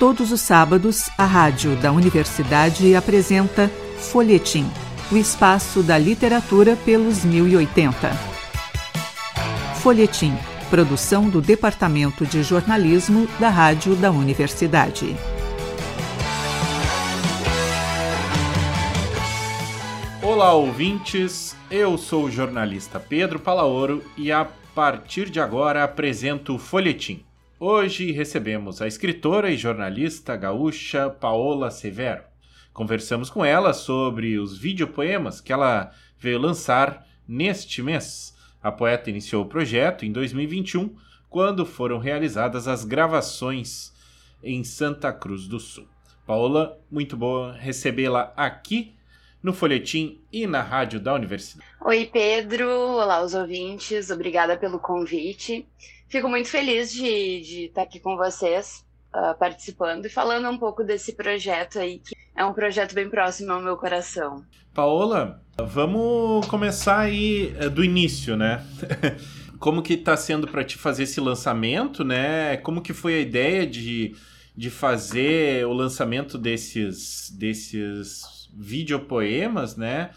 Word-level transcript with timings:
Todos 0.00 0.32
os 0.32 0.40
sábados, 0.40 1.10
a 1.18 1.26
rádio 1.26 1.76
da 1.76 1.92
universidade 1.92 2.94
apresenta 2.94 3.68
Folhetim, 3.98 4.66
o 5.12 5.16
espaço 5.18 5.82
da 5.82 5.98
literatura 5.98 6.74
pelos 6.74 7.22
1080. 7.22 8.10
Folhetim, 9.82 10.32
produção 10.70 11.28
do 11.28 11.42
Departamento 11.42 12.24
de 12.24 12.42
Jornalismo 12.42 13.28
da 13.38 13.50
Rádio 13.50 13.94
da 13.94 14.10
Universidade. 14.10 15.14
Olá, 20.22 20.54
ouvintes. 20.54 21.54
Eu 21.70 21.98
sou 21.98 22.24
o 22.24 22.30
jornalista 22.30 22.98
Pedro 22.98 23.38
Palaoro 23.38 24.02
e 24.16 24.32
a 24.32 24.48
partir 24.74 25.28
de 25.28 25.38
agora 25.38 25.84
apresento 25.84 26.54
o 26.54 26.58
Folhetim 26.58 27.22
Hoje 27.62 28.10
recebemos 28.10 28.80
a 28.80 28.86
escritora 28.86 29.50
e 29.50 29.56
jornalista 29.58 30.34
gaúcha 30.34 31.10
Paola 31.10 31.70
Severo. 31.70 32.22
Conversamos 32.72 33.28
com 33.28 33.44
ela 33.44 33.74
sobre 33.74 34.38
os 34.38 34.56
videopoemas 34.56 35.42
que 35.42 35.52
ela 35.52 35.92
veio 36.18 36.38
lançar 36.38 37.06
neste 37.28 37.82
mês. 37.82 38.34
A 38.62 38.72
poeta 38.72 39.10
iniciou 39.10 39.44
o 39.44 39.46
projeto 39.46 40.06
em 40.06 40.10
2021, 40.10 40.96
quando 41.28 41.66
foram 41.66 41.98
realizadas 41.98 42.66
as 42.66 42.82
gravações 42.82 43.92
em 44.42 44.64
Santa 44.64 45.12
Cruz 45.12 45.46
do 45.46 45.60
Sul. 45.60 45.86
Paola, 46.26 46.80
muito 46.90 47.14
boa 47.14 47.52
recebê-la 47.52 48.32
aqui 48.38 48.94
no 49.42 49.52
Folhetim 49.52 50.20
e 50.32 50.46
na 50.46 50.62
rádio 50.62 51.00
da 51.00 51.14
Universidade. 51.14 51.66
Oi, 51.80 52.08
Pedro. 52.12 52.68
Olá, 52.68 53.22
os 53.22 53.34
ouvintes. 53.34 54.10
Obrigada 54.10 54.56
pelo 54.56 54.78
convite. 54.78 55.66
Fico 56.08 56.28
muito 56.28 56.48
feliz 56.48 56.92
de, 56.92 57.40
de 57.40 57.64
estar 57.66 57.82
aqui 57.82 58.00
com 58.00 58.16
vocês, 58.16 58.84
uh, 59.14 59.38
participando 59.38 60.06
e 60.06 60.10
falando 60.10 60.48
um 60.50 60.58
pouco 60.58 60.84
desse 60.84 61.12
projeto 61.12 61.78
aí, 61.78 62.00
que 62.00 62.14
é 62.36 62.44
um 62.44 62.52
projeto 62.52 62.94
bem 62.94 63.08
próximo 63.08 63.52
ao 63.52 63.60
meu 63.60 63.76
coração. 63.76 64.44
Paola, 64.74 65.42
vamos 65.56 66.46
começar 66.46 67.00
aí 67.00 67.54
eh, 67.58 67.68
do 67.68 67.84
início, 67.84 68.36
né? 68.36 68.64
Como 69.58 69.82
que 69.82 69.94
está 69.94 70.16
sendo 70.16 70.48
para 70.48 70.64
ti 70.64 70.78
fazer 70.78 71.02
esse 71.02 71.20
lançamento, 71.20 72.02
né? 72.02 72.56
Como 72.58 72.80
que 72.80 72.92
foi 72.92 73.14
a 73.14 73.20
ideia 73.20 73.66
de, 73.66 74.14
de 74.56 74.70
fazer 74.70 75.66
o 75.66 75.72
lançamento 75.72 76.38
desses, 76.38 77.30
desses 77.30 78.39
videopoemas, 78.54 79.76
né? 79.76 80.10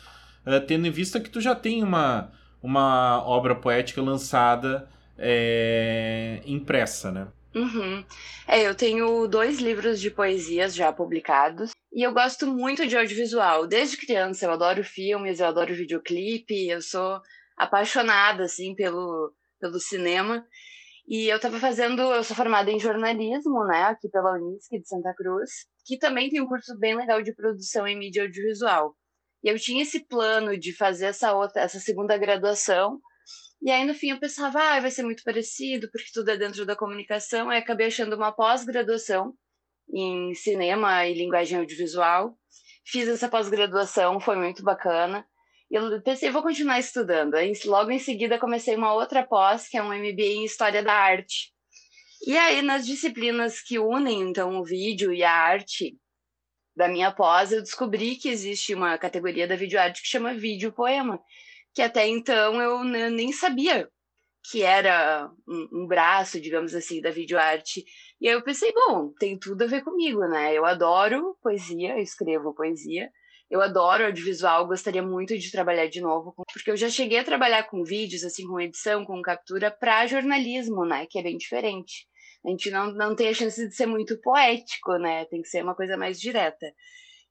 Uh, 0.46 0.60
tendo 0.66 0.88
em 0.88 0.92
vista 0.92 1.20
que 1.20 1.30
tu 1.30 1.40
já 1.40 1.56
tem 1.56 1.84
uma, 1.84 2.32
uma 2.62 3.24
obra 3.26 3.56
poética 3.56 4.02
lançada 4.02 4.90
é, 5.18 6.42
impressa, 6.46 7.12
né? 7.12 7.28
Uhum. 7.56 8.04
É, 8.48 8.62
eu 8.62 8.74
tenho 8.74 9.28
dois 9.28 9.60
livros 9.60 10.02
de 10.02 10.10
poesias 10.10 10.74
já 10.74 10.92
publicados 10.92 11.72
e 11.94 12.02
eu 12.02 12.12
gosto 12.12 12.48
muito 12.48 12.88
de 12.88 12.98
audiovisual. 12.98 13.68
Desde 13.68 13.98
criança 13.98 14.46
eu 14.46 14.52
adoro 14.52 14.84
filmes, 14.84 15.40
eu 15.40 15.48
adoro 15.48 15.76
videoclipe, 15.76 16.68
eu 16.68 16.82
sou 16.82 17.22
apaixonada 17.56 18.44
assim 18.46 18.74
pelo, 18.74 19.32
pelo 19.60 19.80
cinema. 19.80 20.44
E 21.08 21.28
eu 21.28 21.36
estava 21.36 21.60
fazendo, 21.60 22.02
eu 22.02 22.24
sou 22.24 22.36
formada 22.36 22.72
em 22.72 22.80
jornalismo, 22.80 23.66
né, 23.66 23.84
aqui 23.84 24.10
pela 24.10 24.34
Unisc 24.34 24.70
de 24.72 24.88
Santa 24.88 25.14
Cruz, 25.14 25.50
que 25.86 25.98
também 25.98 26.30
tem 26.30 26.42
um 26.42 26.48
curso 26.48 26.78
bem 26.80 26.96
legal 26.96 27.22
de 27.22 27.34
produção 27.34 27.86
em 27.86 27.98
mídia 27.98 28.24
audiovisual. 28.24 28.96
E 29.44 29.50
eu 29.50 29.60
tinha 29.60 29.84
esse 29.84 30.06
plano 30.08 30.58
de 30.58 30.76
fazer 30.76 31.08
essa 31.08 31.34
outra, 31.34 31.62
essa 31.62 31.80
segunda 31.80 32.18
graduação 32.18 33.00
e 33.66 33.72
aí, 33.72 33.86
no 33.86 33.94
fim, 33.94 34.10
eu 34.10 34.20
pensava, 34.20 34.60
ah, 34.60 34.80
vai 34.82 34.92
ser 34.92 35.04
muito 35.04 35.24
parecido, 35.24 35.90
porque 35.90 36.10
tudo 36.14 36.30
é 36.30 36.36
dentro 36.36 36.66
da 36.66 36.76
comunicação. 36.76 37.50
Aí 37.50 37.60
acabei 37.60 37.88
achando 37.88 38.14
uma 38.14 38.30
pós-graduação 38.30 39.34
em 39.90 40.34
cinema 40.34 41.08
e 41.08 41.14
linguagem 41.14 41.60
audiovisual. 41.60 42.38
Fiz 42.86 43.08
essa 43.08 43.30
pós-graduação, 43.30 44.20
foi 44.20 44.36
muito 44.36 44.62
bacana. 44.64 45.26
Eu 45.76 46.02
pensei, 46.02 46.30
vou 46.30 46.44
continuar 46.44 46.80
estudando. 46.80 47.34
Aí, 47.34 47.52
logo 47.66 47.90
em 47.90 47.98
seguida, 47.98 48.40
comecei 48.40 48.76
uma 48.76 48.94
outra 48.94 49.26
pós, 49.26 49.68
que 49.68 49.76
é 49.76 49.82
um 49.82 49.92
MBA 49.92 50.22
em 50.22 50.46
História 50.46 50.84
da 50.84 50.94
Arte. 50.94 51.52
E 52.28 52.38
aí, 52.38 52.62
nas 52.62 52.86
disciplinas 52.86 53.60
que 53.60 53.80
unem, 53.80 54.22
então, 54.22 54.60
o 54.60 54.64
vídeo 54.64 55.12
e 55.12 55.24
a 55.24 55.32
arte 55.32 55.98
da 56.76 56.88
minha 56.88 57.12
pós, 57.12 57.52
eu 57.52 57.62
descobri 57.62 58.16
que 58.16 58.30
existe 58.30 58.76
uma 58.76 58.98
categoria 59.00 59.48
da 59.48 59.56
videoarte 59.56 60.02
que 60.02 60.08
chama 60.08 60.34
vídeo 60.34 60.72
poema 60.72 61.20
que 61.74 61.82
até 61.82 62.08
então 62.08 62.62
eu 62.62 62.84
nem 62.84 63.32
sabia 63.32 63.90
que 64.52 64.62
era 64.62 65.32
um, 65.48 65.70
um, 65.72 65.88
braço, 65.88 66.40
digamos 66.40 66.76
assim, 66.76 67.02
da 67.02 67.10
videoarte. 67.10 67.84
E 68.20 68.28
aí 68.28 68.34
eu 68.34 68.44
pensei, 68.44 68.72
bom, 68.74 69.12
tem 69.18 69.40
tudo 69.40 69.64
a 69.64 69.68
ver 69.68 69.84
comigo, 69.84 70.20
né? 70.28 70.54
Eu 70.54 70.66
adoro 70.66 71.38
poesia, 71.42 71.94
eu 71.94 72.00
escrevo 72.00 72.54
poesia, 72.54 73.10
eu 73.50 73.62
adoro 73.62 74.06
audiovisual, 74.06 74.68
gostaria 74.68 75.04
muito 75.04 75.38
de 75.38 75.52
trabalhar 75.52 75.88
de 75.88 76.02
novo, 76.02 76.34
porque 76.52 76.72
eu 76.72 76.78
já 76.78 76.90
cheguei 76.90 77.20
a 77.20 77.24
trabalhar 77.24 77.64
com 77.64 77.84
vídeos, 77.84 78.24
assim, 78.24 78.48
com 78.48 78.60
edição, 78.60 79.06
com 79.06 79.22
captura, 79.22 79.70
para 79.70 80.08
jornalismo, 80.08 80.86
né? 80.86 81.06
Que 81.10 81.20
é 81.20 81.24
bem 81.24 81.38
diferente. 81.38 82.08
A 82.46 82.50
gente 82.50 82.70
não, 82.72 82.92
não 82.92 83.16
tem 83.16 83.30
a 83.30 83.34
chance 83.34 83.68
de 83.68 83.76
ser 83.76 83.86
muito 83.86 84.20
poético, 84.22 84.98
né? 84.98 85.26
Tem 85.26 85.42
que 85.42 85.48
ser 85.48 85.64
uma 85.64 85.76
coisa 85.76 85.96
mais 85.96 86.20
direta. 86.20 86.68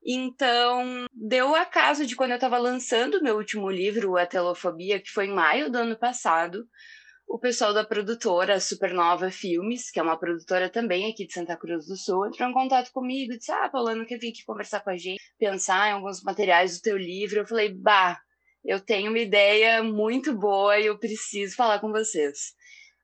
Então, 0.05 1.07
deu 1.13 1.55
a 1.55 1.65
caso 1.65 2.07
de 2.07 2.17
quando 2.17 2.33
eu 2.33 2.37
estava 2.37 2.59
lançando 2.59 3.23
meu 3.23 3.37
último 3.37 3.71
livro, 3.71 4.17
A 4.17 4.27
Telofobia, 4.27 5.01
que 5.01 5.11
foi 5.11 5.27
em 5.27 5.35
maio 5.35 5.71
do 5.71 5.79
ano 5.79 5.97
passado, 5.97 6.67
o 7.33 7.39
pessoal 7.39 7.73
da 7.73 7.83
produtora 7.83 8.61
Supernova 8.61 9.31
Filmes, 9.31 9.91
que 9.91 9.99
é 9.99 10.03
uma 10.03 10.19
produtora 10.19 10.69
também 10.69 11.11
aqui 11.11 11.27
de 11.27 11.33
Santa 11.33 11.57
Cruz 11.57 11.87
do 11.87 11.97
Sul, 11.97 12.27
entrou 12.27 12.47
em 12.47 12.53
contato 12.53 12.93
comigo 12.93 13.33
e 13.33 13.39
disse: 13.39 13.51
Ah, 13.51 13.71
Paulano, 13.71 14.05
quer 14.05 14.19
vir 14.19 14.29
aqui 14.29 14.45
conversar 14.45 14.81
com 14.81 14.91
a 14.91 14.97
gente, 14.99 15.19
pensar 15.39 15.89
em 15.89 15.93
alguns 15.93 16.23
materiais 16.23 16.77
do 16.77 16.83
teu 16.83 16.99
livro. 16.99 17.41
Eu 17.41 17.47
falei: 17.47 17.73
Bah, 17.73 18.21
eu 18.63 18.79
tenho 18.79 19.09
uma 19.09 19.19
ideia 19.19 19.83
muito 19.83 20.37
boa 20.37 20.79
e 20.79 20.85
eu 20.85 20.99
preciso 20.99 21.57
falar 21.57 21.81
com 21.81 21.91
vocês. 21.91 22.53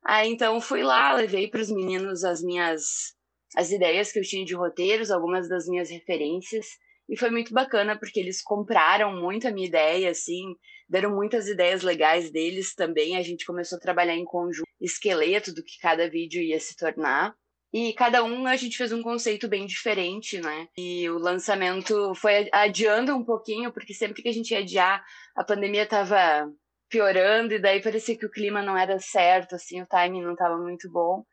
Aí 0.04 0.28
então 0.30 0.60
fui 0.60 0.82
lá, 0.82 1.14
levei 1.14 1.48
para 1.48 1.62
os 1.62 1.70
meninos 1.70 2.22
as 2.22 2.42
minhas 2.42 3.16
as 3.56 3.70
ideias 3.70 4.12
que 4.12 4.18
eu 4.18 4.22
tinha 4.22 4.44
de 4.44 4.54
roteiros, 4.54 5.10
algumas 5.10 5.48
das 5.48 5.66
minhas 5.66 5.88
referências. 5.88 6.66
E 7.08 7.16
foi 7.16 7.30
muito 7.30 7.54
bacana 7.54 7.98
porque 7.98 8.20
eles 8.20 8.42
compraram 8.42 9.16
muito 9.16 9.48
a 9.48 9.50
minha 9.50 9.66
ideia, 9.66 10.10
assim, 10.10 10.54
deram 10.88 11.14
muitas 11.14 11.48
ideias 11.48 11.82
legais 11.82 12.30
deles 12.30 12.74
também. 12.74 13.16
A 13.16 13.22
gente 13.22 13.46
começou 13.46 13.78
a 13.78 13.80
trabalhar 13.80 14.14
em 14.14 14.24
conjunto, 14.24 14.68
esqueleto 14.80 15.54
do 15.54 15.64
que 15.64 15.78
cada 15.80 16.08
vídeo 16.08 16.42
ia 16.42 16.60
se 16.60 16.76
tornar. 16.76 17.34
E 17.72 17.92
cada 17.92 18.24
um 18.24 18.46
a 18.46 18.56
gente 18.56 18.78
fez 18.78 18.92
um 18.92 19.02
conceito 19.02 19.46
bem 19.46 19.66
diferente, 19.66 20.40
né? 20.40 20.68
E 20.76 21.08
o 21.10 21.18
lançamento 21.18 22.14
foi 22.14 22.48
adiando 22.52 23.14
um 23.14 23.24
pouquinho, 23.24 23.72
porque 23.72 23.92
sempre 23.92 24.22
que 24.22 24.28
a 24.28 24.32
gente 24.32 24.52
ia 24.52 24.60
adiar, 24.60 25.04
a 25.36 25.44
pandemia 25.44 25.86
tava 25.86 26.50
piorando, 26.88 27.52
e 27.52 27.58
daí 27.58 27.82
parecia 27.82 28.16
que 28.16 28.24
o 28.24 28.30
clima 28.30 28.62
não 28.62 28.76
era 28.76 28.98
certo, 28.98 29.54
assim, 29.54 29.82
o 29.82 29.86
timing 29.86 30.22
não 30.22 30.32
estava 30.32 30.56
muito 30.56 30.90
bom. 30.90 31.24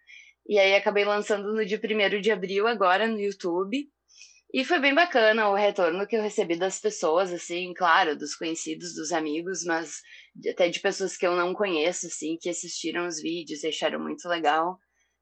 E 0.48 0.60
aí 0.60 0.76
acabei 0.76 1.06
lançando 1.06 1.54
no 1.54 1.66
dia 1.66 1.80
1 1.82 2.22
de 2.22 2.32
abril, 2.32 2.68
agora 2.68 3.08
no 3.08 3.20
YouTube. 3.20 3.90
E 4.54 4.64
foi 4.64 4.80
bem 4.80 4.94
bacana 4.94 5.50
o 5.50 5.56
retorno 5.56 6.08
que 6.08 6.16
eu 6.16 6.22
recebi 6.22 6.56
das 6.56 6.80
pessoas, 6.80 7.34
assim, 7.34 7.74
claro, 7.74 8.18
dos 8.18 8.36
conhecidos, 8.36 8.94
dos 8.96 9.12
amigos, 9.12 9.66
mas 9.66 10.02
até 10.50 10.70
de 10.70 10.80
pessoas 10.80 11.18
que 11.18 11.28
eu 11.28 11.36
não 11.36 11.54
conheço, 11.54 12.08
assim, 12.08 12.38
que 12.40 12.50
assistiram 12.50 13.08
os 13.08 13.22
vídeos 13.22 13.64
e 13.64 13.68
acharam 13.68 14.00
muito 14.00 14.28
legal. 14.30 14.80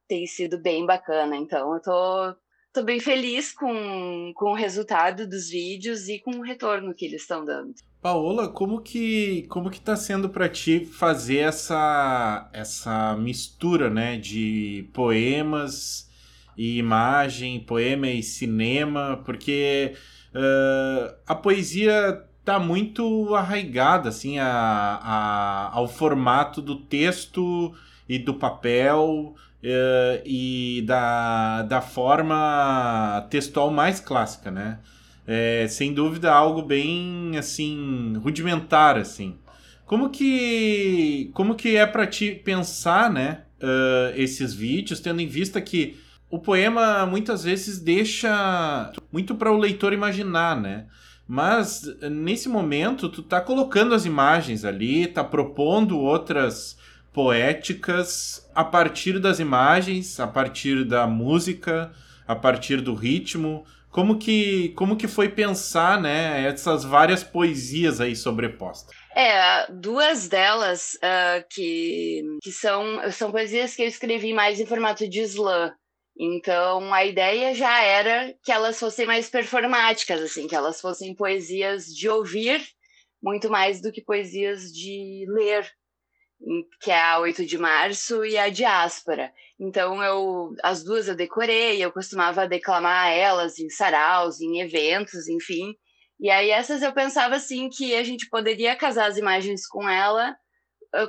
Tem 0.08 0.28
sido 0.28 0.62
bem 0.62 0.86
bacana. 0.86 1.36
Então, 1.36 1.74
eu 1.74 1.82
tô, 1.82 2.36
tô 2.74 2.84
bem 2.84 3.00
feliz 3.00 3.52
com, 3.52 4.34
com 4.36 4.52
o 4.52 4.56
resultado 4.56 5.28
dos 5.28 5.50
vídeos 5.50 6.08
e 6.10 6.20
com 6.20 6.32
o 6.32 6.44
retorno 6.44 6.94
que 6.94 7.06
eles 7.06 7.22
estão 7.22 7.44
dando. 7.44 7.74
Paola, 8.04 8.50
como 8.50 8.82
que 8.82 9.48
como 9.48 9.72
que 9.72 9.80
tá 9.80 9.96
sendo 9.96 10.30
para 10.30 10.50
ti 10.50 10.86
fazer 10.86 11.38
essa 11.38 12.50
essa 12.52 13.16
mistura, 13.16 13.90
né, 13.90 14.18
de 14.18 14.90
poemas 14.94 16.12
e 16.58 16.78
imagem, 16.78 17.60
poema 17.60 18.08
e 18.08 18.22
cinema, 18.22 19.22
porque 19.26 19.94
uh, 20.34 21.16
a 21.28 21.36
poesia 21.36 22.24
está 22.40 22.60
muito 22.60 23.34
arraigada 23.36 24.10
assim 24.10 24.38
a, 24.38 24.46
a, 24.48 25.70
ao 25.74 25.88
formato 25.88 26.62
do 26.62 26.76
texto 26.76 27.74
e 28.08 28.20
do 28.20 28.34
papel 28.34 29.34
uh, 29.64 30.22
e 30.26 30.84
da, 30.86 31.64
da 31.64 31.82
forma 31.82 33.26
textual 33.30 33.72
mais 33.72 34.00
clássica, 34.00 34.52
né? 34.52 34.80
É, 35.26 35.68
sem 35.70 35.94
dúvida 35.94 36.34
algo 36.34 36.62
bem 36.62 37.38
assim 37.38 38.14
rudimentar 38.22 38.98
assim. 38.98 39.38
Como 39.86 40.10
que 40.10 41.32
como 41.34 41.56
que 41.56 41.78
é 41.78 41.86
para 41.86 42.06
ti 42.06 42.32
pensar, 42.32 43.10
né, 43.10 43.44
uh, 43.62 44.14
esses 44.16 44.54
vídeos, 44.54 45.00
tendo 45.00 45.22
em 45.22 45.28
vista 45.28 45.62
que 45.62 45.98
o 46.34 46.40
poema 46.40 47.06
muitas 47.06 47.44
vezes 47.44 47.78
deixa 47.78 48.92
muito 49.12 49.36
para 49.36 49.52
o 49.52 49.58
leitor 49.58 49.94
imaginar, 49.94 50.60
né? 50.60 50.88
Mas 51.28 51.84
nesse 52.10 52.50
momento 52.50 53.08
tu 53.08 53.22
tá 53.22 53.40
colocando 53.40 53.94
as 53.94 54.04
imagens 54.04 54.66
ali, 54.66 55.06
tá 55.06 55.24
propondo 55.24 56.00
outras 56.00 56.76
poéticas 57.14 58.50
a 58.56 58.64
partir 58.64 59.20
das 59.20 59.38
imagens, 59.38 60.20
a 60.20 60.26
partir 60.26 60.84
da 60.84 61.06
música, 61.06 61.92
a 62.28 62.36
partir 62.36 62.82
do 62.82 62.96
ritmo. 62.96 63.64
Como 63.92 64.18
que, 64.18 64.70
como 64.70 64.98
que 64.98 65.08
foi 65.08 65.30
pensar, 65.30 66.02
né, 66.02 66.48
essas 66.48 66.84
várias 66.84 67.24
poesias 67.24 68.02
aí 68.02 68.16
sobrepostas? 68.16 68.92
É, 69.16 69.72
duas 69.72 70.28
delas 70.28 70.96
uh, 70.96 71.46
que, 71.48 72.24
que 72.42 72.52
são, 72.52 72.84
são 73.12 73.32
poesias 73.32 73.76
que 73.76 73.84
eu 73.84 73.88
escrevi 73.88 74.34
mais 74.34 74.60
em 74.60 74.66
formato 74.66 75.08
de 75.08 75.20
slam. 75.20 75.72
Então 76.18 76.94
a 76.94 77.04
ideia 77.04 77.56
já 77.56 77.82
era 77.82 78.36
que 78.44 78.52
elas 78.52 78.80
fossem 78.80 79.06
mais 79.06 79.30
performáticas, 79.30 80.22
assim, 80.22 80.48
que 80.48 80.56
elas 80.56 80.80
fossem 80.80 81.16
poesias 81.16 81.86
de 81.86 82.08
ouvir 82.08 82.62
muito 83.24 83.50
mais 83.50 83.82
do 83.82 83.92
que 83.92 84.04
poesias 84.04 84.64
de 84.72 85.26
ler, 85.30 85.72
que 86.82 86.92
é 86.92 87.02
a 87.02 87.20
8 87.20 87.46
de 87.46 87.58
março 87.58 88.26
e 88.26 88.38
a 88.38 88.50
diáspora. 88.50 89.32
Então 89.58 90.04
eu 90.04 90.54
as 90.62 90.84
duas 90.84 91.08
eu 91.08 91.16
decorei, 91.16 91.84
eu 91.84 91.92
costumava 91.92 92.48
declamar 92.48 93.12
elas 93.12 93.58
em 93.60 93.70
saraus, 93.70 94.42
em 94.42 94.60
eventos, 94.60 95.28
enfim. 95.30 95.74
E 96.20 96.30
aí 96.30 96.50
essas 96.50 96.82
eu 96.84 96.94
pensava 96.94 97.36
assim 97.36 97.70
que 97.70 97.96
a 97.96 98.04
gente 98.04 98.30
poderia 98.30 98.76
casar 98.76 99.08
as 99.08 99.18
imagens 99.18 99.66
com 99.66 99.88
ela, 99.90 100.36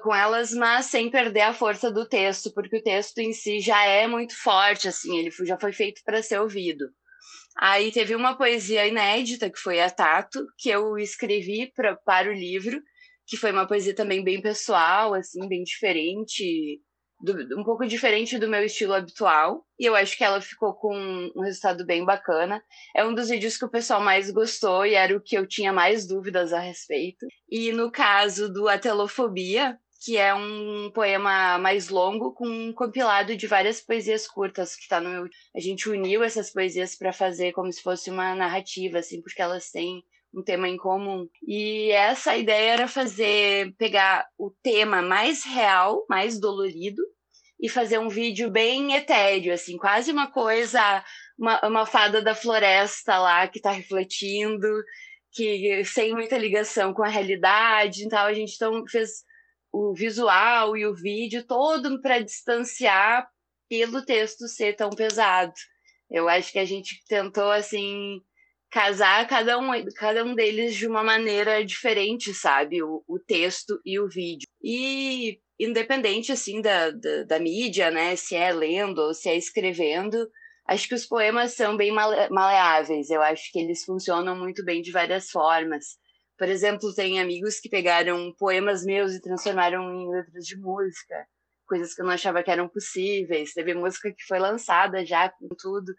com 0.03 0.15
elas, 0.15 0.53
mas 0.53 0.87
sem 0.87 1.11
perder 1.11 1.43
a 1.43 1.55
força 1.55 1.91
do 1.91 2.09
texto, 2.09 2.53
porque 2.55 2.79
o 2.79 2.83
texto 2.83 3.19
em 3.19 3.33
si 3.33 3.61
já 3.61 3.85
é 3.85 4.07
muito 4.07 4.35
forte, 4.41 4.89
assim, 4.89 5.19
ele 5.19 5.31
já 5.45 5.59
foi 5.59 5.73
feito 5.73 6.01
para 6.05 6.23
ser 6.23 6.41
ouvido. 6.41 6.87
Aí 7.57 7.93
teve 7.93 8.15
uma 8.17 8.37
poesia 8.37 8.87
inédita, 8.87 9.51
que 9.51 9.59
foi 9.59 9.81
a 9.81 9.91
Tato, 9.91 10.45
que 10.59 10.71
eu 10.71 10.99
escrevi 10.99 11.71
pra, 11.75 11.97
para 11.97 12.31
o 12.31 12.35
livro, 12.35 12.81
que 13.27 13.37
foi 13.37 13.53
uma 13.53 13.67
poesia 13.67 13.95
também 13.95 14.25
bem 14.25 14.41
pessoal, 14.41 15.15
assim, 15.15 15.47
bem 15.49 15.63
diferente, 15.63 16.81
do, 17.20 17.58
um 17.58 17.64
pouco 17.64 17.87
diferente 17.87 18.38
do 18.38 18.49
meu 18.49 18.64
estilo 18.64 18.94
habitual. 18.94 19.64
E 19.78 19.87
eu 19.87 19.94
acho 19.94 20.16
que 20.16 20.25
ela 20.25 20.40
ficou 20.40 20.75
com 20.75 20.94
um 21.34 21.43
resultado 21.43 21.84
bem 21.84 22.05
bacana. 22.05 22.62
É 22.94 23.05
um 23.05 23.14
dos 23.14 23.28
vídeos 23.28 23.56
que 23.56 23.64
o 23.64 23.70
pessoal 23.70 24.00
mais 24.00 24.31
gostou 24.31 24.84
e 24.84 24.94
era 24.94 25.16
o 25.16 25.20
que 25.20 25.37
eu 25.37 25.46
tinha 25.46 25.72
mais 25.72 26.06
dúvidas 26.06 26.52
a 26.52 26.61
respeito. 26.61 27.26
E 27.50 27.72
no 27.72 27.90
caso 27.90 28.52
do 28.52 28.69
Atelofobia, 28.69 29.78
que 30.05 30.19
é 30.19 30.34
um 30.34 30.90
poema 30.93 31.58
mais 31.58 31.88
longo 31.88 32.34
com 32.34 32.46
um 32.46 32.72
compilado 32.75 33.34
de 33.34 33.46
várias 33.46 33.81
poesias 33.81 34.28
curtas 34.28 34.76
que 34.76 34.82
está 34.82 35.00
no 35.00 35.08
meu... 35.08 35.28
a 35.56 35.61
gente 35.61 35.88
uniu 35.88 36.22
essas 36.22 36.52
poesias 36.52 36.94
para 36.94 37.11
fazer 37.11 37.52
como 37.52 37.72
se 37.72 37.82
fosse 37.82 38.11
uma 38.11 38.34
narrativa 38.34 38.99
assim 38.99 39.22
porque 39.22 39.40
elas 39.40 39.70
têm 39.70 40.05
um 40.35 40.43
tema 40.43 40.69
em 40.69 40.77
comum. 40.77 41.29
E 41.47 41.91
essa 41.93 42.37
ideia 42.37 42.73
era 42.73 42.89
fazer, 42.89 43.75
pegar 43.79 44.27
o 44.37 44.51
tema 44.63 45.01
mais 45.01 45.45
real, 45.45 46.05
mais 46.09 46.41
dolorido, 46.41 47.03
e 47.61 47.69
fazer 47.69 47.99
um 47.99 48.09
vídeo 48.09 48.51
bem 48.51 48.95
etéreo, 48.95 49.55
assim, 49.55 49.79
quase 49.79 50.11
uma 50.11 50.31
coisa, 50.31 51.03
uma, 51.39 51.67
uma 51.67 51.87
fada 51.87 52.21
da 52.21 52.35
floresta 52.35 53.17
lá 53.19 53.47
que 53.49 53.59
está 53.59 53.71
refletindo, 53.71 54.69
que 55.33 55.85
sem 55.85 56.13
muita 56.13 56.37
ligação 56.37 56.93
com 56.93 57.03
a 57.03 57.09
realidade. 57.09 58.05
Então 58.05 58.19
a 58.19 58.35
gente 58.35 58.55
então 58.55 58.85
fez 58.89 59.25
o 59.73 59.95
visual 59.95 60.77
e 60.77 60.85
o 60.87 60.95
vídeo 60.95 61.45
todo 61.47 62.01
para 62.03 62.21
distanciar 62.21 63.27
pelo 63.69 64.05
texto 64.05 64.47
ser 64.47 64.75
tão 64.75 64.91
pesado. 64.91 65.55
Eu 66.11 66.29
acho 66.29 66.53
que 66.53 66.59
a 66.59 66.65
gente 66.65 67.03
tentou 67.09 67.51
assim 67.51 68.21
casar 68.75 69.29
cada 69.29 69.56
um, 69.56 69.71
cada 69.94 70.25
um 70.25 70.35
deles 70.35 70.75
de 70.75 70.88
uma 70.88 71.05
maneira 71.05 71.65
diferente, 71.65 72.35
sabe? 72.35 72.82
O, 72.82 73.05
o 73.06 73.21
texto 73.21 73.81
e 73.85 74.00
o 74.00 74.09
vídeo. 74.09 74.49
E 74.61 75.38
independente, 75.61 76.32
assim, 76.32 76.61
da, 76.61 76.91
da, 76.91 77.23
da, 77.23 77.38
mídia, 77.38 77.93
né? 77.93 78.17
Se 78.17 78.35
é 78.35 78.53
lendo 78.53 78.99
ou 78.99 79.15
se 79.15 79.29
é 79.29 79.37
escrevendo, 79.37 80.29
acho 80.67 80.88
que 80.88 80.94
os 80.94 81.06
poemas 81.06 81.55
são 81.55 81.76
bem 81.76 81.93
male 81.93 82.29
maleáveis. 82.31 83.11
Eu 83.11 83.23
acho 83.23 83.53
que 83.53 83.61
eles 83.61 83.85
funcionam 83.85 84.37
muito 84.37 84.65
bem 84.65 84.82
de 84.82 84.91
várias 84.91 85.31
formas. 85.31 85.97
Por 86.37 86.49
exemplo, 86.49 86.93
tem 86.97 87.21
amigos 87.21 87.61
que 87.61 87.69
pegaram 87.69 88.35
poemas 88.37 88.85
meus 88.85 89.15
e 89.15 89.23
transformaram 89.23 89.88
em 89.94 90.11
letras 90.11 90.44
de 90.44 90.56
música, 90.59 91.15
coisas 91.65 91.94
que 91.94 92.03
eu 92.03 92.06
não 92.06 92.12
achava 92.12 92.43
que 92.43 92.50
eram 92.50 92.69
possíveis. 92.69 93.53
Teve 93.55 93.73
música 93.73 94.11
que 94.11 94.25
foi 94.26 94.41
lançada 94.41 95.06
já 95.06 95.29
com 95.29 95.47
tudo. 95.56 95.94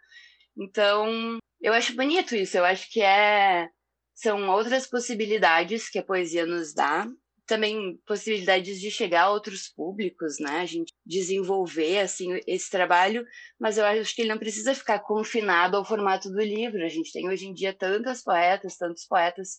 Então, 0.58 1.40
eu 1.66 1.74
acho 1.74 1.96
bonito 1.96 2.36
isso, 2.36 2.56
eu 2.58 2.64
acho 2.64 2.92
que 2.92 3.02
é 3.02 3.68
são 4.14 4.48
outras 4.50 4.88
possibilidades 4.88 5.90
que 5.90 5.98
a 6.00 6.04
poesia 6.04 6.46
nos 6.46 6.74
dá, 6.74 7.06
também 7.48 8.00
possibilidades 8.06 8.80
de 8.80 8.92
chegar 8.92 9.24
a 9.24 9.32
outros 9.32 9.68
públicos, 9.76 10.38
né? 10.40 10.60
A 10.62 10.66
gente 10.66 10.94
desenvolver 11.06 12.00
assim 12.00 12.40
esse 12.46 12.70
trabalho, 12.70 13.26
mas 13.60 13.78
eu 13.80 13.86
acho 13.86 14.16
que 14.16 14.22
ele 14.22 14.30
não 14.30 14.38
precisa 14.38 14.76
ficar 14.76 15.00
confinado 15.00 15.76
ao 15.76 15.84
formato 15.84 16.30
do 16.30 16.40
livro. 16.40 16.84
A 16.86 16.88
gente 16.88 17.12
tem 17.12 17.28
hoje 17.28 17.48
em 17.48 17.54
dia 17.54 17.74
tantas 17.74 18.24
poetas, 18.24 18.78
tantos 18.78 19.06
poetas 19.08 19.58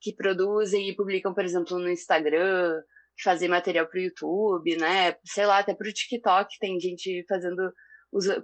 que 0.00 0.14
produzem 0.14 0.88
e 0.88 0.96
publicam, 0.96 1.34
por 1.34 1.44
exemplo, 1.44 1.76
no 1.78 1.90
Instagram, 1.90 2.80
fazem 3.22 3.48
material 3.48 3.88
para 3.88 3.98
o 3.98 4.02
YouTube, 4.02 4.76
né? 4.76 5.16
Sei 5.24 5.44
lá, 5.44 5.58
até 5.58 5.74
para 5.74 5.88
o 5.88 5.92
TikTok 5.92 6.56
tem 6.60 6.78
gente 6.78 7.24
fazendo, 7.28 7.72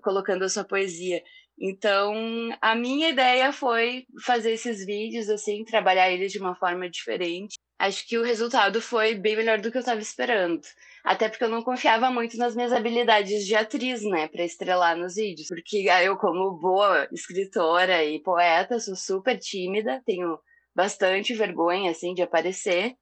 colocando 0.03 0.45
a 0.45 0.49
sua 0.49 0.65
poesia. 0.65 1.23
Então, 1.59 2.13
a 2.61 2.75
minha 2.75 3.11
ideia 3.11 3.53
foi 3.53 4.07
fazer 4.25 4.53
esses 4.53 4.85
vídeos, 4.85 5.29
assim, 5.29 5.65
trabalhar 5.65 6.11
eles 6.11 6.33
de 6.33 6.39
uma 6.39 6.55
forma 6.55 6.91
diferente. 6.91 7.57
Acho 7.79 8.07
que 8.07 8.19
o 8.19 8.25
resultado 8.25 8.81
foi 8.81 9.15
bem 9.15 9.37
melhor 9.37 9.61
do 9.61 9.71
que 9.71 9.77
eu 9.77 9.81
estava 9.81 10.01
esperando. 10.01 10.61
Até 11.05 11.29
porque 11.29 11.45
eu 11.45 11.49
não 11.49 11.63
confiava 11.63 12.11
muito 12.11 12.37
nas 12.37 12.57
minhas 12.57 12.73
habilidades 12.73 13.47
de 13.47 13.55
atriz, 13.55 14.03
né, 14.03 14.27
para 14.29 14.45
estrelar 14.45 14.97
nos 14.97 15.15
vídeos. 15.15 15.49
Porque 15.49 15.87
eu, 16.03 16.17
como 16.17 16.59
boa 16.59 17.09
escritora 17.13 18.05
e 18.05 18.21
poeta, 18.23 18.81
sou 18.81 18.97
super 18.97 19.39
tímida, 19.39 20.03
tenho 20.05 20.39
bastante 20.75 21.35
vergonha, 21.35 21.91
assim, 21.91 22.15
de 22.15 22.23
aparecer. 22.23 22.95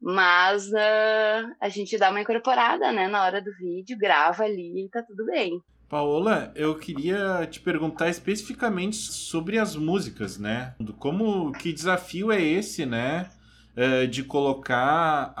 Mas 0.00 0.68
uh, 0.68 1.56
a 1.60 1.68
gente 1.68 1.98
dá 1.98 2.10
uma 2.10 2.20
incorporada, 2.20 2.92
né, 2.92 3.08
na 3.08 3.24
hora 3.24 3.42
do 3.42 3.52
vídeo, 3.56 3.98
grava 3.98 4.44
ali 4.44 4.84
e 4.84 4.88
tá 4.88 5.02
tudo 5.02 5.26
bem. 5.26 5.60
Paola, 5.88 6.52
eu 6.54 6.74
queria 6.74 7.48
te 7.50 7.60
perguntar 7.60 8.08
especificamente 8.10 8.96
sobre 8.96 9.58
as 9.58 9.74
músicas, 9.74 10.38
né? 10.38 10.74
Como 10.98 11.50
que 11.52 11.72
desafio 11.72 12.30
é 12.30 12.42
esse, 12.42 12.84
né? 12.84 13.30
Eh, 13.74 14.06
de 14.06 14.24
colocar 14.24 15.32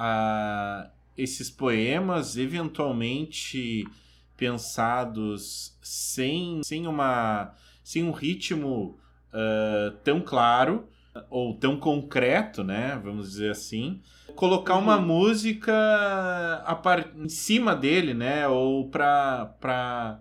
esses 1.16 1.50
poemas 1.50 2.36
eventualmente 2.36 3.84
pensados 4.36 5.76
sem, 5.82 6.62
sem, 6.62 6.86
uma, 6.86 7.52
sem 7.82 8.04
um 8.04 8.12
ritmo 8.12 8.96
uh, 9.34 9.90
tão 10.04 10.20
claro 10.20 10.88
ou 11.28 11.52
tão 11.54 11.76
concreto, 11.76 12.62
né? 12.62 13.00
Vamos 13.02 13.30
dizer 13.30 13.50
assim. 13.50 14.00
Colocar 14.36 14.76
uhum. 14.76 14.82
uma 14.82 15.00
música 15.00 15.74
a 16.64 16.76
par... 16.76 17.10
em 17.16 17.28
cima 17.28 17.74
dele, 17.74 18.14
né? 18.14 18.46
Ou 18.46 18.88
para 18.88 20.20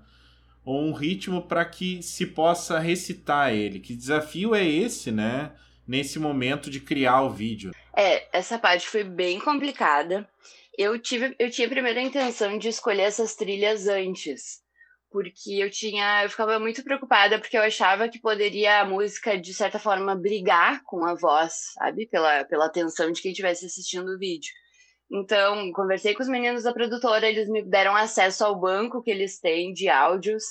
ou 0.67 0.81
um 0.81 0.91
ritmo 0.91 1.41
para 1.41 1.63
que 1.63 2.03
se 2.03 2.25
possa 2.25 2.77
recitar 2.77 3.53
ele. 3.53 3.79
Que 3.79 3.95
desafio 3.95 4.53
é 4.53 4.67
esse, 4.67 5.13
né? 5.13 5.53
Nesse 5.87 6.19
momento 6.19 6.69
de 6.69 6.81
criar 6.81 7.21
o 7.21 7.29
vídeo. 7.29 7.71
É, 7.95 8.27
essa 8.37 8.59
parte 8.59 8.85
foi 8.85 9.05
bem 9.05 9.39
complicada. 9.39 10.29
Eu 10.77 10.99
tive, 10.99 11.33
eu 11.39 11.49
tinha 11.49 11.67
a 11.67 11.69
primeira 11.69 12.01
intenção 12.01 12.57
de 12.57 12.67
escolher 12.67 13.03
essas 13.03 13.33
trilhas 13.33 13.87
antes, 13.87 14.61
porque 15.09 15.51
eu 15.53 15.71
tinha, 15.71 16.25
eu 16.25 16.29
ficava 16.29 16.59
muito 16.59 16.83
preocupada 16.83 17.39
porque 17.39 17.57
eu 17.57 17.63
achava 17.63 18.09
que 18.09 18.19
poderia 18.19 18.81
a 18.81 18.85
música 18.85 19.39
de 19.39 19.53
certa 19.53 19.79
forma 19.79 20.17
brigar 20.17 20.83
com 20.83 21.05
a 21.05 21.15
voz, 21.15 21.53
sabe, 21.75 22.07
pela 22.07 22.43
pela 22.43 22.65
atenção 22.65 23.09
de 23.09 23.21
quem 23.21 23.31
estivesse 23.31 23.65
assistindo 23.65 24.09
o 24.09 24.19
vídeo. 24.19 24.51
Então, 25.09 25.71
conversei 25.71 26.13
com 26.13 26.21
os 26.21 26.29
meninos 26.29 26.63
da 26.63 26.73
produtora, 26.73 27.27
eles 27.27 27.47
me 27.47 27.63
deram 27.63 27.95
acesso 27.95 28.43
ao 28.43 28.59
banco 28.59 29.01
que 29.01 29.09
eles 29.09 29.39
têm 29.39 29.71
de 29.71 29.87
áudios, 29.87 30.43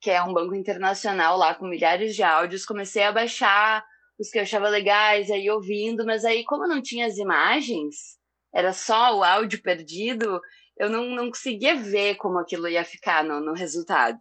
que 0.00 0.10
é 0.10 0.22
um 0.22 0.34
banco 0.34 0.54
internacional 0.54 1.38
lá 1.38 1.54
com 1.54 1.66
milhares 1.66 2.14
de 2.14 2.22
áudios. 2.22 2.66
Comecei 2.66 3.04
a 3.04 3.12
baixar 3.12 3.84
os 4.18 4.28
que 4.30 4.38
eu 4.38 4.42
achava 4.42 4.68
legais, 4.68 5.30
aí 5.30 5.48
ouvindo, 5.50 6.04
mas 6.04 6.24
aí, 6.24 6.44
como 6.44 6.68
não 6.68 6.82
tinha 6.82 7.06
as 7.06 7.16
imagens, 7.16 7.96
era 8.54 8.72
só 8.72 9.16
o 9.16 9.24
áudio 9.24 9.62
perdido, 9.62 10.40
eu 10.76 10.90
não, 10.90 11.04
não 11.06 11.28
conseguia 11.28 11.74
ver 11.76 12.16
como 12.16 12.38
aquilo 12.38 12.68
ia 12.68 12.84
ficar 12.84 13.24
no, 13.24 13.40
no 13.40 13.54
resultado. 13.54 14.18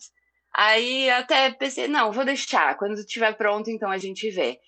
Aí 0.54 1.10
até 1.10 1.52
pensei, 1.52 1.88
não, 1.88 2.12
vou 2.12 2.26
deixar, 2.26 2.78
quando 2.78 2.94
estiver 2.94 3.34
pronto, 3.38 3.70
então 3.70 3.90
a 3.90 3.98
gente 3.98 4.30
vê. 4.30 4.60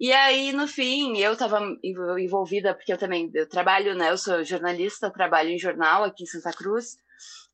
E 0.00 0.12
aí, 0.12 0.52
no 0.52 0.66
fim, 0.66 1.18
eu 1.18 1.34
estava 1.34 1.60
envolvida, 1.82 2.74
porque 2.74 2.92
eu 2.92 2.98
também 2.98 3.30
eu 3.34 3.48
trabalho, 3.48 3.94
né? 3.94 4.10
Eu 4.10 4.18
sou 4.18 4.42
jornalista, 4.42 5.12
trabalho 5.12 5.50
em 5.50 5.58
jornal 5.58 6.04
aqui 6.04 6.24
em 6.24 6.26
Santa 6.26 6.52
Cruz. 6.52 6.96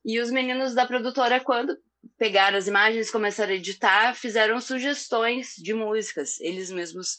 E 0.04 0.20
os 0.20 0.30
meninos 0.30 0.74
da 0.74 0.86
produtora, 0.86 1.40
quando 1.40 1.76
pegaram 2.16 2.56
as 2.56 2.66
imagens, 2.66 3.10
começaram 3.10 3.52
a 3.52 3.56
editar, 3.56 4.14
fizeram 4.14 4.60
sugestões 4.60 5.54
de 5.56 5.74
músicas. 5.74 6.40
Eles 6.40 6.70
mesmos 6.70 7.16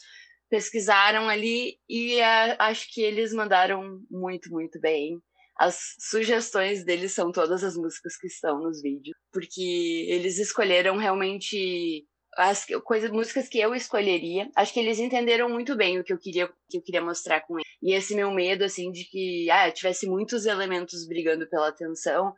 pesquisaram 0.48 1.28
ali 1.28 1.78
e 1.88 2.20
a, 2.20 2.56
acho 2.58 2.92
que 2.92 3.00
eles 3.00 3.32
mandaram 3.32 4.00
muito, 4.10 4.50
muito 4.50 4.80
bem. 4.80 5.18
As 5.56 5.94
sugestões 5.98 6.84
deles 6.84 7.12
são 7.12 7.30
todas 7.30 7.62
as 7.62 7.76
músicas 7.76 8.16
que 8.16 8.26
estão 8.26 8.60
nos 8.60 8.82
vídeos, 8.82 9.16
porque 9.32 10.06
eles 10.08 10.38
escolheram 10.38 10.96
realmente 10.96 12.04
as 12.40 12.64
coisas, 12.84 13.10
músicas 13.10 13.48
que 13.48 13.58
eu 13.58 13.74
escolheria. 13.74 14.50
Acho 14.56 14.72
que 14.72 14.80
eles 14.80 14.98
entenderam 14.98 15.48
muito 15.48 15.76
bem 15.76 15.98
o 15.98 16.04
que 16.04 16.12
eu 16.12 16.18
queria, 16.18 16.48
que 16.68 16.78
eu 16.78 16.82
queria 16.82 17.02
mostrar 17.02 17.40
com 17.42 17.58
ele. 17.58 17.66
E 17.82 17.94
esse 17.94 18.14
meu 18.14 18.30
medo, 18.30 18.64
assim, 18.64 18.90
de 18.90 19.04
que 19.04 19.50
ah, 19.50 19.70
tivesse 19.70 20.06
muitos 20.08 20.46
elementos 20.46 21.06
brigando 21.06 21.48
pela 21.48 21.68
atenção, 21.68 22.34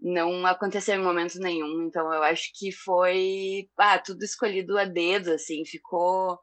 não 0.00 0.46
aconteceu 0.46 0.94
em 0.94 1.02
momento 1.02 1.38
nenhum. 1.38 1.82
Então 1.86 2.12
eu 2.12 2.22
acho 2.22 2.50
que 2.54 2.70
foi 2.72 3.68
ah, 3.76 3.98
tudo 3.98 4.22
escolhido 4.22 4.78
a 4.78 4.84
dedo, 4.84 5.32
assim, 5.32 5.64
ficou 5.64 6.38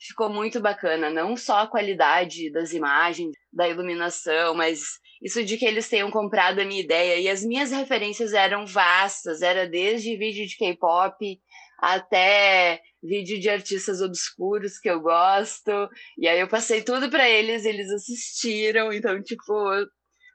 ficou 0.00 0.30
muito 0.30 0.60
bacana. 0.60 1.10
Não 1.10 1.36
só 1.36 1.58
a 1.60 1.66
qualidade 1.66 2.52
das 2.52 2.72
imagens, 2.72 3.32
da 3.52 3.68
iluminação, 3.68 4.54
mas 4.54 4.80
isso 5.22 5.44
de 5.44 5.56
que 5.56 5.64
eles 5.64 5.88
tenham 5.88 6.10
comprado 6.10 6.60
a 6.60 6.64
minha 6.64 6.80
ideia. 6.80 7.16
E 7.20 7.28
as 7.28 7.44
minhas 7.44 7.72
referências 7.72 8.32
eram 8.32 8.66
vastas, 8.66 9.42
era 9.42 9.68
desde 9.68 10.16
vídeo 10.16 10.46
de 10.46 10.56
K-pop 10.56 11.40
até 11.78 12.80
vídeo 13.02 13.38
de 13.38 13.48
artistas 13.48 14.00
obscuros 14.00 14.78
que 14.78 14.90
eu 14.90 15.00
gosto. 15.00 15.70
E 16.18 16.26
aí 16.26 16.40
eu 16.40 16.48
passei 16.48 16.82
tudo 16.82 17.08
para 17.08 17.28
eles, 17.28 17.64
eles 17.64 17.90
assistiram. 17.90 18.92
Então, 18.92 19.22
tipo, 19.22 19.52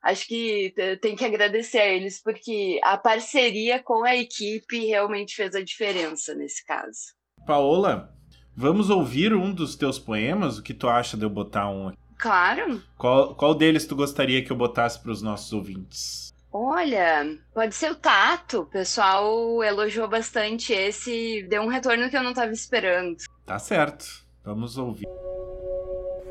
acho 0.03 0.27
que 0.27 0.73
tem 1.01 1.15
que 1.15 1.25
agradecer 1.25 1.79
a 1.79 1.87
eles, 1.87 2.21
porque 2.21 2.79
a 2.83 2.97
parceria 2.97 3.81
com 3.81 4.03
a 4.03 4.15
equipe 4.15 4.85
realmente 4.85 5.35
fez 5.35 5.53
a 5.55 5.63
diferença 5.63 6.33
nesse 6.33 6.65
caso. 6.65 6.99
Paola, 7.45 8.13
vamos 8.55 8.89
ouvir 8.89 9.33
um 9.33 9.53
dos 9.53 9.75
teus 9.75 9.99
poemas? 9.99 10.57
O 10.57 10.63
que 10.63 10.73
tu 10.73 10.87
acha 10.87 11.17
de 11.17 11.25
eu 11.25 11.29
botar 11.29 11.69
um 11.69 11.89
aqui? 11.89 11.97
Claro. 12.17 12.81
Qual, 12.97 13.35
qual 13.35 13.53
deles 13.53 13.85
tu 13.85 13.97
gostaria 13.97 14.41
que 14.43 14.49
eu 14.49 14.55
botasse 14.55 15.01
para 15.01 15.11
os 15.11 15.21
nossos 15.21 15.51
ouvintes? 15.51 16.32
Olha, 16.55 17.35
pode 17.51 17.73
ser 17.73 17.91
o 17.91 17.95
tato. 17.95 18.59
O 18.59 18.65
pessoal 18.67 19.63
elogiou 19.63 20.07
bastante 20.07 20.71
esse, 20.71 21.41
deu 21.49 21.63
um 21.63 21.67
retorno 21.67 22.11
que 22.11 22.15
eu 22.15 22.21
não 22.21 22.29
estava 22.29 22.51
esperando. 22.51 23.17
Tá 23.43 23.57
certo. 23.57 24.05
Vamos 24.45 24.77
ouvir. 24.77 25.07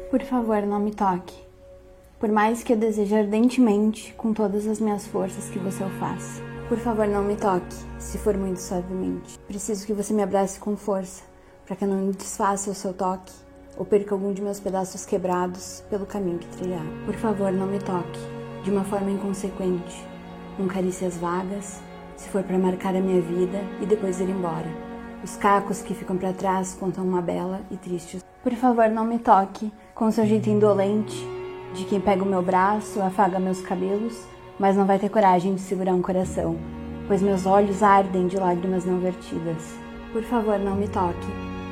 Por 0.08 0.22
favor, 0.22 0.62
não 0.62 0.78
me 0.78 0.94
toque. 0.94 1.34
Por 2.20 2.30
mais 2.30 2.62
que 2.62 2.72
eu 2.72 2.76
deseje 2.76 3.16
ardentemente, 3.16 4.14
com 4.14 4.32
todas 4.32 4.64
as 4.68 4.78
minhas 4.78 5.08
forças, 5.08 5.48
que 5.48 5.58
você 5.58 5.82
o 5.82 5.90
faça. 5.98 6.40
Por 6.68 6.78
favor, 6.78 7.08
não 7.08 7.24
me 7.24 7.34
toque, 7.34 7.74
se 7.98 8.16
for 8.16 8.36
muito 8.36 8.60
suavemente. 8.60 9.36
Preciso 9.40 9.84
que 9.84 9.92
você 9.92 10.14
me 10.14 10.22
abrace 10.22 10.60
com 10.60 10.76
força, 10.76 11.24
para 11.66 11.74
que 11.74 11.82
eu 11.82 11.88
não 11.88 11.96
me 11.96 12.12
desfaça 12.12 12.70
o 12.70 12.74
seu 12.74 12.94
toque 12.94 13.32
ou 13.76 13.84
perca 13.84 14.14
algum 14.14 14.32
de 14.32 14.40
meus 14.40 14.60
pedaços 14.60 15.04
quebrados 15.04 15.82
pelo 15.90 16.06
caminho 16.06 16.38
que 16.38 16.46
trilhar. 16.56 16.84
Por 17.04 17.14
favor, 17.16 17.50
não 17.50 17.66
me 17.66 17.80
toque, 17.80 18.20
de 18.62 18.70
uma 18.70 18.84
forma 18.84 19.10
inconsequente, 19.10 20.11
com 20.56 20.66
carícias 20.66 21.16
vagas, 21.16 21.80
se 22.16 22.28
for 22.28 22.42
para 22.42 22.58
marcar 22.58 22.94
a 22.94 23.00
minha 23.00 23.20
vida 23.20 23.58
e 23.80 23.86
depois 23.86 24.20
ir 24.20 24.28
embora. 24.28 24.68
Os 25.24 25.36
cacos 25.36 25.82
que 25.82 25.94
ficam 25.94 26.16
para 26.16 26.32
trás 26.32 26.74
contam 26.74 27.04
uma 27.04 27.22
bela 27.22 27.60
e 27.70 27.76
triste. 27.76 28.18
Por 28.42 28.52
favor, 28.54 28.88
não 28.88 29.04
me 29.04 29.18
toque, 29.18 29.72
com 29.94 30.10
seu 30.10 30.26
jeito 30.26 30.50
indolente, 30.50 31.16
de 31.74 31.84
quem 31.84 32.00
pega 32.00 32.22
o 32.22 32.26
meu 32.26 32.42
braço, 32.42 33.00
afaga 33.00 33.38
meus 33.38 33.60
cabelos, 33.60 34.26
mas 34.58 34.76
não 34.76 34.84
vai 34.84 34.98
ter 34.98 35.08
coragem 35.08 35.54
de 35.54 35.60
segurar 35.60 35.94
um 35.94 36.02
coração, 36.02 36.56
pois 37.06 37.22
meus 37.22 37.46
olhos 37.46 37.82
ardem 37.82 38.26
de 38.26 38.36
lágrimas 38.36 38.84
não 38.84 38.98
vertidas. 38.98 39.74
Por 40.12 40.22
favor, 40.24 40.58
não 40.58 40.76
me 40.76 40.88
toque, 40.88 41.26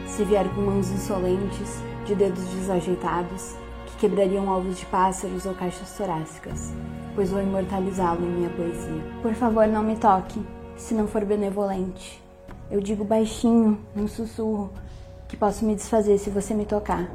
se 0.07 0.25
vier 0.25 0.49
com 0.55 0.63
mãos 0.63 0.91
insolentes, 0.91 1.83
de 2.07 2.15
dedos 2.15 2.45
desajeitados, 2.49 3.55
que 3.87 3.97
quebrariam 3.99 4.49
ovos 4.49 4.79
de 4.79 4.87
pássaros 4.87 5.45
ou 5.45 5.55
caixas 5.55 5.97
torácicas 5.97 6.73
pois 7.15 7.31
vou 7.31 7.43
imortalizá-lo 7.43 8.25
em 8.25 8.31
minha 8.31 8.51
poesia. 8.51 9.03
Por 9.23 9.35
favor, 9.35 9.67
não 9.67 9.83
me 9.83 9.97
toque, 9.97 10.41
se 10.77 10.95
não 10.95 11.07
for 11.07 11.25
benevolente. 11.25 12.23
Eu 12.71 12.81
digo 12.81 13.05
baixinho, 13.05 13.81
num 13.95 14.07
sussurro, 14.07 14.73
que 15.29 15.37
posso 15.37 15.65
me 15.65 15.75
desfazer 15.75 16.19
se 16.19 16.31
você 16.31 16.55
me 16.55 16.65
tocar, 16.65 17.09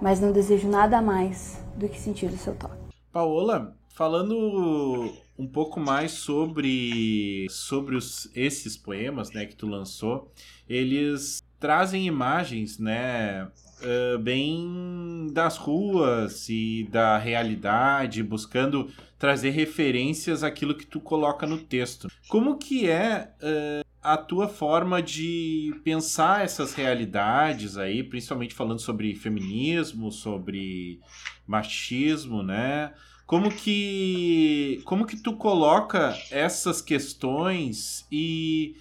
mas 0.00 0.20
não 0.20 0.32
desejo 0.32 0.68
nada 0.68 1.00
mais 1.00 1.62
do 1.76 1.88
que 1.88 1.98
sentir 1.98 2.26
o 2.26 2.36
seu 2.36 2.54
toque. 2.54 2.74
Paola, 3.12 3.76
falando 3.88 5.10
um 5.38 5.46
pouco 5.46 5.80
mais 5.80 6.12
sobre 6.12 7.46
sobre 7.50 7.96
os, 7.96 8.30
esses 8.34 8.76
poemas, 8.76 9.30
né, 9.32 9.46
que 9.46 9.56
tu 9.56 9.66
lançou, 9.66 10.32
eles 10.68 11.42
trazem 11.58 12.06
imagens, 12.06 12.78
né, 12.78 13.48
uh, 13.82 14.18
bem 14.18 15.28
das 15.32 15.56
ruas 15.56 16.48
e 16.48 16.88
da 16.90 17.18
realidade, 17.18 18.22
buscando 18.22 18.90
trazer 19.20 19.50
referências 19.50 20.42
àquilo 20.42 20.74
que 20.74 20.86
tu 20.86 20.98
coloca 20.98 21.46
no 21.46 21.58
texto. 21.58 22.10
Como 22.26 22.56
que 22.56 22.88
é 22.88 23.30
uh, 23.42 23.86
a 24.02 24.16
tua 24.16 24.48
forma 24.48 25.02
de 25.02 25.78
pensar 25.84 26.42
essas 26.42 26.72
realidades 26.72 27.76
aí, 27.76 28.02
principalmente 28.02 28.54
falando 28.54 28.80
sobre 28.80 29.14
feminismo, 29.14 30.10
sobre 30.10 30.98
machismo, 31.46 32.42
né? 32.42 32.94
Como 33.26 33.50
que 33.50 34.80
como 34.86 35.04
que 35.04 35.18
tu 35.22 35.36
coloca 35.36 36.16
essas 36.30 36.80
questões 36.80 38.06
e 38.10 38.74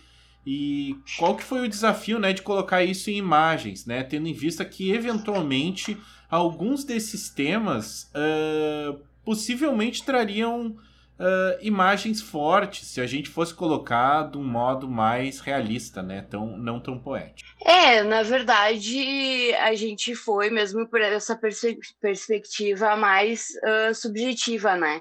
e 0.47 0.95
qual 1.17 1.35
que 1.35 1.43
foi 1.43 1.65
o 1.65 1.69
desafio, 1.69 2.17
né, 2.17 2.31
de 2.31 2.41
colocar 2.41 2.81
isso 2.81 3.11
em 3.11 3.17
imagens, 3.17 3.85
né, 3.85 4.03
tendo 4.03 4.27
em 4.27 4.33
vista 4.33 4.63
que 4.65 4.89
eventualmente 4.89 5.97
alguns 6.29 6.83
desses 6.83 7.29
temas 7.29 8.09
uh, 8.15 9.08
possivelmente 9.29 10.03
trariam 10.03 10.69
uh, 10.69 11.57
imagens 11.61 12.19
fortes 12.19 12.87
se 12.87 12.99
a 12.99 13.05
gente 13.05 13.29
fosse 13.29 13.53
colocar 13.53 14.23
de 14.23 14.39
um 14.39 14.43
modo 14.43 14.89
mais 14.89 15.39
realista, 15.39 16.01
né, 16.01 16.25
tão 16.27 16.57
não 16.57 16.79
tão 16.79 16.97
poético. 16.97 17.47
É, 17.63 18.01
na 18.01 18.23
verdade 18.23 19.53
a 19.59 19.75
gente 19.75 20.15
foi 20.15 20.49
mesmo 20.49 20.89
por 20.89 20.99
essa 20.99 21.35
perspe 21.35 21.77
perspectiva 22.01 22.95
mais 22.95 23.49
uh, 23.63 23.93
subjetiva, 23.93 24.75
né? 24.75 24.99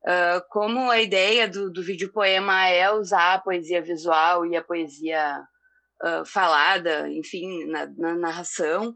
Uh, 0.00 0.40
como 0.48 0.90
a 0.90 0.98
ideia 1.02 1.46
do, 1.46 1.70
do 1.70 1.82
vídeo 1.82 2.10
poema 2.10 2.66
é 2.66 2.90
usar 2.90 3.34
a 3.34 3.38
poesia 3.40 3.82
visual 3.82 4.46
e 4.46 4.56
a 4.56 4.64
poesia 4.64 5.38
falada, 6.26 7.08
enfim, 7.08 7.64
na, 7.64 7.86
na 7.96 8.14
narração, 8.14 8.94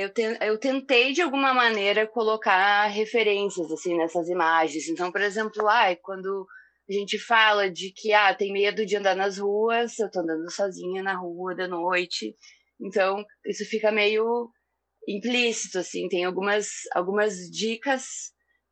eu, 0.00 0.12
te, 0.12 0.22
eu 0.40 0.58
tentei 0.58 1.12
de 1.12 1.22
alguma 1.22 1.54
maneira 1.54 2.06
colocar 2.06 2.86
referências 2.86 3.70
assim 3.70 3.96
nessas 3.96 4.28
imagens. 4.28 4.88
Então, 4.88 5.12
por 5.12 5.20
exemplo, 5.20 5.68
ah, 5.68 5.94
quando 6.02 6.46
a 6.88 6.92
gente 6.92 7.18
fala 7.18 7.70
de 7.70 7.92
que 7.92 8.12
ah, 8.12 8.34
tem 8.34 8.52
medo 8.52 8.84
de 8.84 8.96
andar 8.96 9.14
nas 9.14 9.38
ruas, 9.38 9.98
eu 9.98 10.10
tô 10.10 10.20
andando 10.20 10.50
sozinha 10.50 11.02
na 11.02 11.14
rua 11.14 11.54
da 11.54 11.68
noite, 11.68 12.34
então 12.80 13.24
isso 13.46 13.64
fica 13.64 13.92
meio 13.92 14.50
implícito, 15.08 15.78
assim, 15.78 16.08
tem 16.08 16.24
algumas, 16.24 16.68
algumas 16.94 17.34
dicas 17.50 18.04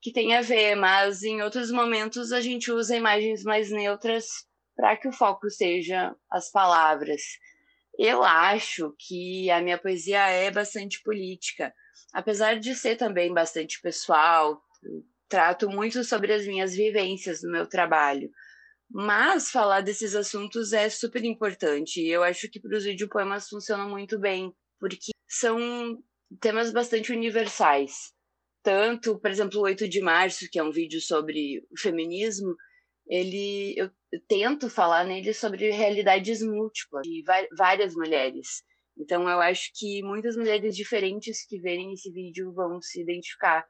que 0.02 0.12
tem 0.12 0.34
a 0.34 0.40
ver, 0.40 0.74
mas 0.74 1.22
em 1.22 1.42
outros 1.42 1.70
momentos 1.70 2.32
a 2.32 2.40
gente 2.40 2.70
usa 2.70 2.96
imagens 2.96 3.42
mais 3.44 3.70
neutras 3.70 4.26
para 4.74 4.96
que 4.96 5.08
o 5.08 5.12
foco 5.12 5.50
seja 5.50 6.14
as 6.30 6.50
palavras. 6.50 7.20
Eu 8.02 8.24
acho 8.24 8.94
que 8.98 9.50
a 9.50 9.60
minha 9.60 9.76
poesia 9.76 10.26
é 10.26 10.50
bastante 10.50 11.02
política, 11.02 11.70
apesar 12.14 12.58
de 12.58 12.74
ser 12.74 12.96
também 12.96 13.30
bastante 13.34 13.78
pessoal, 13.82 14.62
trato 15.28 15.68
muito 15.68 16.02
sobre 16.02 16.32
as 16.32 16.46
minhas 16.46 16.74
vivências 16.74 17.42
no 17.42 17.52
meu 17.52 17.66
trabalho. 17.66 18.30
Mas 18.90 19.50
falar 19.50 19.82
desses 19.82 20.14
assuntos 20.14 20.72
é 20.72 20.88
super 20.88 21.22
importante. 21.24 22.00
E 22.00 22.08
eu 22.08 22.24
acho 22.24 22.48
que 22.48 22.58
para 22.58 22.74
os 22.74 22.84
videopoemas 22.84 23.50
funcionam 23.50 23.90
muito 23.90 24.18
bem, 24.18 24.50
porque 24.78 25.10
são 25.28 26.02
temas 26.40 26.72
bastante 26.72 27.12
universais 27.12 28.14
tanto, 28.62 29.18
por 29.18 29.30
exemplo, 29.30 29.60
o 29.60 29.64
8 29.64 29.88
de 29.88 30.00
março, 30.00 30.48
que 30.50 30.58
é 30.58 30.62
um 30.62 30.70
vídeo 30.70 31.00
sobre 31.00 31.64
o 31.70 31.78
feminismo, 31.78 32.54
ele 33.06 33.74
eu, 33.76 33.90
tento 34.28 34.68
falar 34.68 35.04
nele 35.04 35.32
sobre 35.32 35.70
realidades 35.70 36.42
múltiplas 36.42 37.06
de 37.06 37.22
várias 37.56 37.94
mulheres. 37.94 38.62
Então 38.98 39.28
eu 39.28 39.40
acho 39.40 39.70
que 39.74 40.02
muitas 40.02 40.36
mulheres 40.36 40.76
diferentes 40.76 41.46
que 41.46 41.60
verem 41.60 41.92
esse 41.92 42.10
vídeo 42.12 42.52
vão 42.52 42.80
se 42.80 43.00
identificar. 43.00 43.66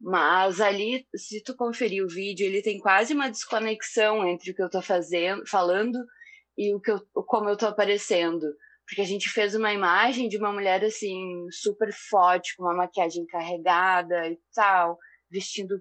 Mas 0.00 0.60
ali, 0.60 1.04
se 1.16 1.42
tu 1.42 1.56
conferir 1.56 2.04
o 2.04 2.08
vídeo, 2.08 2.46
ele 2.46 2.62
tem 2.62 2.78
quase 2.78 3.14
uma 3.14 3.30
desconexão 3.30 4.26
entre 4.28 4.52
o 4.52 4.54
que 4.54 4.62
eu 4.62 4.66
estou 4.66 4.82
fazendo, 4.82 5.44
falando 5.46 5.98
e 6.56 6.72
o 6.74 6.80
que 6.80 6.92
eu, 6.92 7.00
como 7.26 7.48
eu 7.48 7.54
estou 7.54 7.68
aparecendo 7.68 8.46
porque 8.88 9.02
a 9.02 9.04
gente 9.04 9.28
fez 9.28 9.54
uma 9.54 9.72
imagem 9.72 10.28
de 10.28 10.38
uma 10.38 10.50
mulher 10.50 10.82
assim 10.82 11.46
super 11.50 11.92
forte, 11.92 12.56
com 12.56 12.62
uma 12.62 12.74
maquiagem 12.74 13.26
carregada 13.26 14.26
e 14.26 14.38
tal, 14.54 14.98
vestindo 15.30 15.78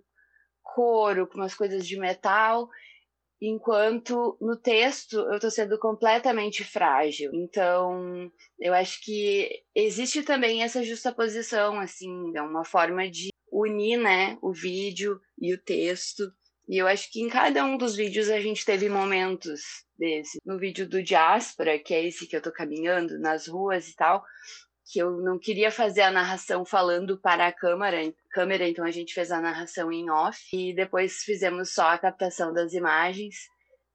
couro, 0.62 1.26
com 1.26 1.38
umas 1.38 1.56
coisas 1.56 1.88
de 1.88 1.98
metal, 1.98 2.68
enquanto 3.42 4.38
no 4.42 4.56
texto 4.58 5.18
eu 5.18 5.36
estou 5.36 5.52
sendo 5.52 5.78
completamente 5.80 6.64
frágil. 6.64 7.32
Então, 7.34 8.32
eu 8.60 8.74
acho 8.74 9.04
que 9.04 9.50
existe 9.76 10.24
também 10.24 10.64
essa 10.64 10.84
justaposição, 10.84 11.80
assim, 11.80 12.32
é 12.36 12.42
uma 12.42 12.66
forma 12.66 13.10
de 13.10 13.30
unir, 13.52 13.98
né, 13.98 14.38
o 14.42 14.52
vídeo 14.52 15.20
e 15.40 15.54
o 15.54 15.62
texto 15.62 16.24
E 16.70 16.78
eu 16.78 16.88
acho 16.88 17.10
que 17.12 17.22
em 17.22 17.30
cada 17.30 17.64
um 17.64 17.78
dos 17.78 17.96
vídeos 17.96 18.30
a 18.30 18.42
gente 18.42 18.66
teve 18.66 18.90
momentos 18.90 19.62
desse. 19.98 20.38
No 20.46 20.60
vídeo 20.60 20.88
do 20.88 21.02
Diáspora, 21.02 21.80
que 21.80 21.94
é 21.94 22.06
esse 22.06 22.28
que 22.28 22.36
eu 22.36 22.42
tô 22.42 22.52
caminhando 22.52 23.18
nas 23.20 23.48
ruas 23.48 23.88
e 23.88 23.96
tal, 23.96 24.22
que 24.90 25.00
eu 25.00 25.12
não 25.22 25.38
queria 25.38 25.70
fazer 25.70 26.02
a 26.02 26.12
narração 26.12 26.64
falando 26.64 27.20
para 27.20 27.48
a 27.48 27.52
câmera, 27.52 28.14
câmera, 28.32 28.68
então 28.68 28.86
a 28.86 28.92
gente 28.92 29.14
fez 29.14 29.32
a 29.32 29.42
narração 29.42 29.92
em 29.92 30.10
off 30.10 30.40
e 30.54 30.74
depois 30.74 31.24
fizemos 31.24 31.74
só 31.74 31.90
a 31.90 31.98
captação 31.98 32.54
das 32.54 32.74
imagens. 32.74 33.36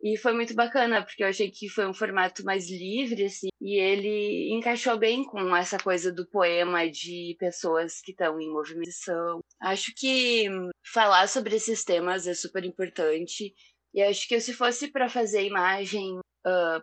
E 0.04 0.18
foi 0.18 0.32
muito 0.32 0.52
bacana, 0.52 1.04
porque 1.04 1.22
eu 1.22 1.28
achei 1.28 1.48
que 1.48 1.68
foi 1.68 1.86
um 1.86 1.94
formato 1.94 2.44
mais 2.44 2.68
livre, 2.68 3.24
assim, 3.24 3.48
e 3.60 3.78
ele 3.78 4.52
encaixou 4.52 4.98
bem 4.98 5.24
com 5.24 5.54
essa 5.54 5.78
coisa 5.78 6.12
do 6.12 6.28
poema 6.28 6.90
de 6.90 7.36
pessoas 7.38 8.00
que 8.00 8.10
estão 8.10 8.40
em 8.40 8.50
movimentação. 8.52 9.40
Acho 9.60 9.92
que 9.96 10.48
falar 10.92 11.28
sobre 11.28 11.54
esses 11.54 11.84
temas 11.84 12.26
é 12.26 12.34
super 12.34 12.64
importante, 12.64 13.54
e 13.94 14.02
acho 14.02 14.26
que 14.26 14.40
se 14.40 14.52
fosse 14.52 14.90
para 14.90 15.08
fazer 15.08 15.44
imagem 15.44 16.18
uh, 16.18 16.82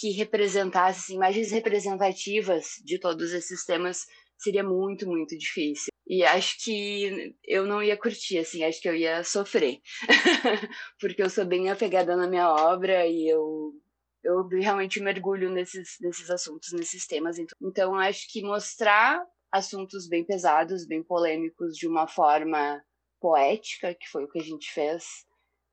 que 0.00 0.10
representasse 0.12 1.00
assim, 1.00 1.14
imagens 1.16 1.52
representativas 1.52 2.80
de 2.82 2.98
todos 2.98 3.34
esses 3.34 3.66
temas 3.66 4.06
seria 4.38 4.64
muito, 4.64 5.06
muito 5.06 5.36
difícil. 5.36 5.92
E 6.06 6.24
acho 6.24 6.56
que 6.64 7.36
eu 7.44 7.66
não 7.66 7.82
ia 7.82 7.98
curtir, 7.98 8.38
assim, 8.38 8.64
acho 8.64 8.80
que 8.80 8.88
eu 8.88 8.96
ia 8.96 9.22
sofrer. 9.22 9.78
Porque 10.98 11.22
eu 11.22 11.28
sou 11.28 11.44
bem 11.44 11.68
apegada 11.68 12.16
na 12.16 12.26
minha 12.26 12.50
obra 12.50 13.06
e 13.06 13.28
eu, 13.28 13.74
eu 14.24 14.48
realmente 14.48 15.00
mergulho 15.00 15.50
nesses, 15.50 15.98
nesses 16.00 16.30
assuntos, 16.30 16.72
nesses 16.72 17.06
temas. 17.06 17.38
Então, 17.38 17.56
então 17.60 17.94
acho 17.94 18.26
que 18.32 18.42
mostrar 18.42 19.22
assuntos 19.52 20.08
bem 20.08 20.24
pesados, 20.24 20.86
bem 20.86 21.02
polêmicos, 21.02 21.76
de 21.76 21.86
uma 21.86 22.08
forma 22.08 22.82
poética, 23.20 23.94
que 23.94 24.08
foi 24.08 24.24
o 24.24 24.28
que 24.28 24.38
a 24.38 24.42
gente 24.42 24.72
fez, 24.72 25.26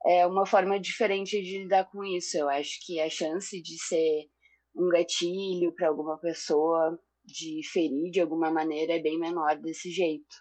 é 0.06 0.26
uma 0.26 0.46
forma 0.46 0.80
diferente 0.80 1.42
de 1.42 1.60
lidar 1.60 1.86
com 1.86 2.04
isso. 2.04 2.38
Eu 2.38 2.50
acho 2.50 2.80
que 2.86 3.00
a 3.00 3.10
chance 3.10 3.62
de 3.62 3.78
ser 3.82 4.28
um 4.76 4.90
gatilho 4.90 5.74
para 5.74 5.88
alguma 5.88 6.18
pessoa, 6.20 6.98
de 7.26 7.62
ferir 7.72 8.12
de 8.12 8.22
alguma 8.22 8.52
maneira, 8.52 8.94
é 8.94 9.02
bem 9.02 9.20
menor 9.20 9.58
desse 9.58 9.92
jeito. 9.92 10.36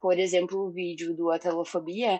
Por 0.00 0.18
exemplo, 0.18 0.58
o 0.58 0.72
vídeo 0.72 1.14
do 1.14 1.30
Atelofobia, 1.30 2.16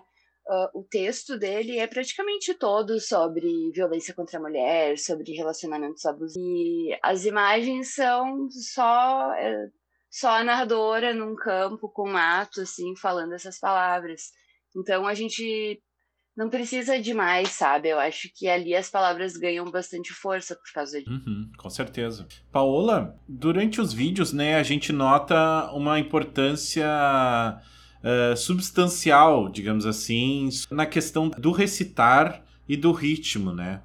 uh, 0.49 0.81
o 0.81 0.85
texto 0.85 1.39
dele 1.39 1.79
é 1.79 1.87
praticamente 1.87 2.55
todo 2.55 2.99
sobre 3.01 3.71
violência 3.73 4.15
contra 4.15 4.39
a 4.39 4.43
mulher, 4.43 4.99
sobre 4.99 5.33
relacionamentos 5.33 6.05
abusivos. 6.07 6.37
E 6.37 6.99
as 7.03 7.25
imagens 7.25 7.95
são 7.95 8.49
só, 8.51 9.33
é, 9.35 9.69
só 10.11 10.31
a 10.31 10.45
narradora 10.45 11.13
num 11.13 11.37
campo 11.37 11.89
com 11.89 12.09
mato, 12.09 12.63
assim, 12.63 12.97
falando 12.97 13.35
essas 13.35 13.59
palavras. 13.59 14.33
Então 14.77 15.07
a 15.07 15.15
gente 15.15 15.83
não 16.39 16.49
precisa 16.49 17.01
de 17.01 17.13
mais, 17.13 17.49
sabe? 17.49 17.89
Eu 17.89 17.99
acho 17.99 18.31
que 18.33 18.47
ali 18.47 18.73
as 18.73 18.89
palavras 18.89 19.37
ganham 19.37 19.65
bastante 19.65 20.13
força 20.13 20.55
por 20.55 20.73
causa 20.73 21.01
disso. 21.01 21.11
Uhum, 21.11 21.51
com 21.57 21.69
certeza. 21.69 22.29
Paola, 22.53 23.19
durante 23.29 23.81
os 23.81 23.93
vídeos, 23.93 24.33
né, 24.33 24.55
a 24.55 24.63
gente 24.63 24.93
nota 24.93 25.69
uma 25.73 25.99
importância 25.99 26.87
uh, 28.05 28.37
substancial, 28.37 29.49
digamos 29.49 29.85
assim, 29.85 30.49
na 30.71 30.87
questão 30.87 31.29
do 31.29 31.51
recitar 31.51 32.45
e 32.69 32.77
do 32.77 32.93
ritmo, 32.93 33.53
né? 33.53 33.83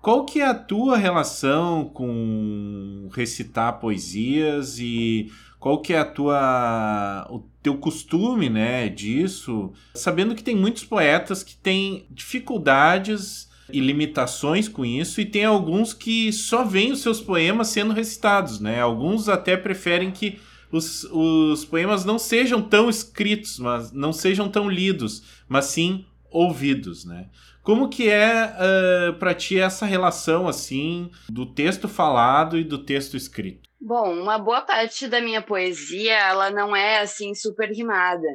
Qual 0.00 0.24
que 0.24 0.40
é 0.40 0.46
a 0.46 0.54
tua 0.54 0.96
relação 0.96 1.84
com 1.84 3.10
recitar 3.12 3.78
poesias 3.78 4.78
e 4.78 5.30
qual 5.60 5.80
que 5.80 5.92
é 5.92 5.98
a 5.98 6.04
tua 6.04 7.26
o 7.30 7.40
teu 7.62 7.76
costume, 7.76 8.48
né, 8.48 8.88
disso, 8.88 9.72
sabendo 9.94 10.34
que 10.34 10.42
tem 10.42 10.56
muitos 10.56 10.82
poetas 10.82 11.42
que 11.42 11.54
têm 11.54 12.06
dificuldades 12.10 13.50
e 13.70 13.78
limitações 13.78 14.66
com 14.66 14.84
isso 14.84 15.20
e 15.20 15.26
tem 15.26 15.44
alguns 15.44 15.92
que 15.92 16.32
só 16.32 16.64
veem 16.64 16.92
os 16.92 17.02
seus 17.02 17.20
poemas 17.20 17.68
sendo 17.68 17.92
recitados, 17.92 18.58
né? 18.58 18.80
Alguns 18.80 19.28
até 19.28 19.56
preferem 19.56 20.10
que 20.10 20.40
os, 20.72 21.04
os 21.04 21.64
poemas 21.64 22.04
não 22.04 22.18
sejam 22.18 22.62
tão 22.62 22.88
escritos, 22.88 23.58
mas 23.58 23.92
não 23.92 24.12
sejam 24.12 24.48
tão 24.48 24.68
lidos, 24.68 25.22
mas 25.46 25.66
sim 25.66 26.04
ouvidos, 26.30 27.04
né? 27.04 27.26
Como 27.62 27.88
que 27.88 28.08
é 28.08 28.46
uh, 28.46 29.12
para 29.18 29.34
ti 29.34 29.58
essa 29.58 29.84
relação 29.84 30.48
assim 30.48 31.10
do 31.28 31.44
texto 31.44 31.86
falado 31.86 32.58
e 32.58 32.64
do 32.64 32.78
texto 32.78 33.16
escrito? 33.16 33.69
Bom, 33.82 34.12
uma 34.12 34.38
boa 34.38 34.60
parte 34.60 35.08
da 35.08 35.22
minha 35.22 35.40
poesia 35.40 36.12
ela 36.12 36.50
não 36.50 36.76
é 36.76 36.98
assim 36.98 37.34
super 37.34 37.70
rimada. 37.70 38.28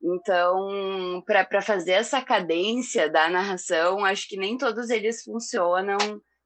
Então, 0.00 1.22
para 1.26 1.60
fazer 1.60 1.92
essa 1.92 2.22
cadência 2.22 3.10
da 3.10 3.28
narração, 3.28 4.04
acho 4.04 4.28
que 4.28 4.36
nem 4.36 4.56
todos 4.56 4.90
eles 4.90 5.24
funcionam 5.24 5.98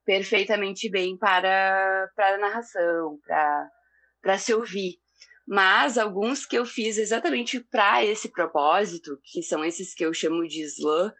perfeitamente 0.06 0.90
bem 0.90 1.18
para, 1.18 2.08
para 2.16 2.34
a 2.34 2.38
narração, 2.38 3.18
para 4.22 4.38
se 4.38 4.54
ouvir. 4.54 4.94
Mas 5.46 5.98
alguns 5.98 6.46
que 6.46 6.56
eu 6.56 6.64
fiz 6.64 6.96
exatamente 6.96 7.60
para 7.60 8.04
esse 8.04 8.30
propósito, 8.30 9.18
que 9.22 9.42
são 9.42 9.64
esses 9.64 9.94
que 9.94 10.04
eu 10.04 10.14
chamo 10.14 10.46
de 10.48 10.62
slam, 10.62 11.12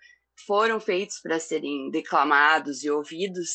foram 0.47 0.81
feitos 0.81 1.21
para 1.21 1.39
serem 1.39 1.91
declamados 1.91 2.83
e 2.83 2.91
ouvidos, 2.91 3.51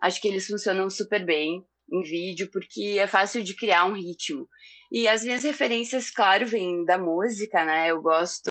acho 0.00 0.20
que 0.20 0.28
eles 0.28 0.46
funcionam 0.46 0.88
super 0.88 1.24
bem 1.24 1.64
em 1.90 2.02
vídeo, 2.02 2.48
porque 2.50 2.96
é 2.98 3.06
fácil 3.06 3.42
de 3.42 3.54
criar 3.54 3.84
um 3.84 3.94
ritmo. 3.94 4.48
E 4.90 5.08
as 5.08 5.24
minhas 5.24 5.42
referências, 5.42 6.10
claro, 6.10 6.46
vêm 6.46 6.84
da 6.84 6.98
música, 6.98 7.64
né? 7.64 7.90
Eu 7.90 8.00
gosto, 8.00 8.50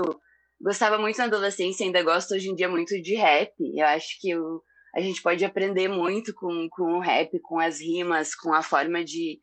gostava 0.60 0.98
muito 0.98 1.18
na 1.18 1.26
adolescência, 1.26 1.86
ainda 1.86 2.04
gosto 2.04 2.34
hoje 2.34 2.50
em 2.50 2.56
dia 2.56 2.70
muito 2.70 3.00
de 3.02 3.16
rap. 3.16 3.52
Eu 3.60 3.86
acho 3.86 4.20
que 4.20 4.30
eu, 4.30 4.62
a 4.96 5.02
gente 5.02 5.22
pode 5.22 5.44
aprender 5.44 5.88
muito 5.88 6.34
com, 6.34 6.68
com 6.70 6.94
o 6.94 7.00
rap, 7.00 7.40
com 7.40 7.60
as 7.60 7.80
rimas, 7.80 8.36
com 8.36 8.54
a 8.54 8.62
forma 8.62 9.04
de 9.04 9.40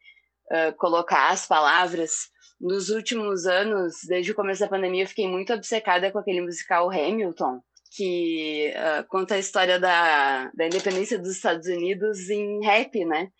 uh, 0.50 0.76
colocar 0.76 1.31
as 1.31 1.46
palavras. 1.46 2.12
Nos 2.61 2.90
últimos 2.90 3.46
anos, 3.46 3.94
desde 4.07 4.33
o 4.33 4.35
começo 4.35 4.61
da 4.61 4.68
pandemia, 4.68 5.05
eu 5.05 5.09
fiquei 5.09 5.26
muito 5.26 5.53
obcecada 5.53 6.11
com 6.12 6.18
aquele 6.18 6.42
musical 6.42 6.90
Hamilton, 6.90 7.61
que 7.96 8.72
uh, 8.76 9.09
conta 9.09 9.35
a 9.35 9.38
história 9.38 9.81
da, 9.81 10.50
da 10.55 10.66
independência 10.66 11.18
dos 11.18 11.31
Estados 11.31 11.66
Unidos 11.66 12.29
em 12.29 12.62
rap, 12.64 13.05
né? 13.05 13.31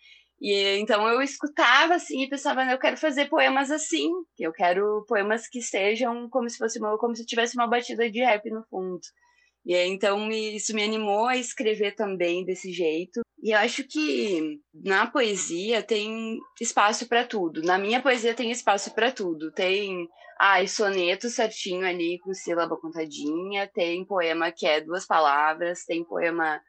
E 0.41 0.79
então 0.79 1.07
eu 1.07 1.21
escutava 1.21 1.93
assim 1.93 2.23
e 2.23 2.29
pensava, 2.29 2.63
eu 2.63 2.79
quero 2.79 2.97
fazer 2.97 3.29
poemas 3.29 3.69
assim, 3.69 4.09
eu 4.39 4.51
quero 4.51 5.05
poemas 5.07 5.47
que 5.47 5.61
sejam 5.61 6.27
como 6.29 6.49
se 6.49 6.57
fosse 6.57 6.79
uma, 6.79 6.97
como 6.97 7.15
se 7.15 7.25
tivesse 7.25 7.55
uma 7.55 7.67
batida 7.67 8.09
de 8.09 8.19
rap 8.19 8.49
no 8.49 8.63
fundo. 8.67 8.99
E 9.63 9.75
então 9.75 10.31
isso 10.31 10.73
me 10.73 10.83
animou 10.83 11.27
a 11.27 11.37
escrever 11.37 11.93
também 11.95 12.43
desse 12.43 12.71
jeito. 12.71 13.21
E 13.43 13.51
eu 13.51 13.59
acho 13.59 13.83
que 13.83 14.59
na 14.73 15.05
poesia 15.05 15.83
tem 15.83 16.39
espaço 16.59 17.07
para 17.07 17.25
tudo. 17.25 17.61
Na 17.61 17.77
minha 17.77 18.01
poesia 18.01 18.33
tem 18.33 18.49
espaço 18.51 18.93
para 18.95 19.11
tudo. 19.11 19.51
Tem 19.51 20.07
ah, 20.39 20.65
soneto 20.65 21.29
certinho 21.29 21.85
ali 21.85 22.17
com 22.19 22.33
sílaba 22.33 22.75
contadinha, 22.75 23.67
tem 23.67 24.03
poema 24.03 24.51
que 24.51 24.65
é 24.65 24.81
duas 24.81 25.05
palavras, 25.05 25.85
tem 25.85 26.03
poema. 26.03 26.59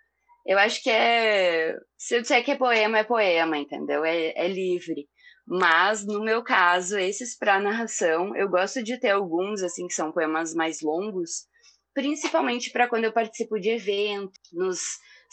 Eu 0.47 0.59
acho 0.59 0.83
que 0.83 0.91
é. 0.91 1.77
Se 1.97 2.17
eu 2.17 2.23
disser 2.23 2.45
que 2.45 2.51
é 2.51 2.57
poema, 2.57 2.99
é 2.99 3.05
poema, 3.05 3.57
entendeu? 3.57 4.05
É, 4.05 4.33
é 4.37 4.49
livre. 4.49 5.09
Mas, 5.47 6.05
no 6.07 6.23
meu 6.23 6.43
caso, 6.43 6.99
esses 6.99 7.37
para 7.37 7.61
narração, 7.61 8.35
eu 8.37 8.49
gosto 8.49 8.83
de 8.83 8.99
ter 8.99 9.11
alguns, 9.11 9.63
assim, 9.63 9.87
que 9.87 9.95
são 9.95 10.13
poemas 10.13 10.55
mais 10.55 10.81
longos, 10.81 11.47
principalmente 11.95 12.71
para 12.71 12.89
quando 12.89 13.05
eu 13.05 13.13
participo 13.13 13.59
de 13.59 13.71
eventos, 13.71 14.39
nos 14.53 14.81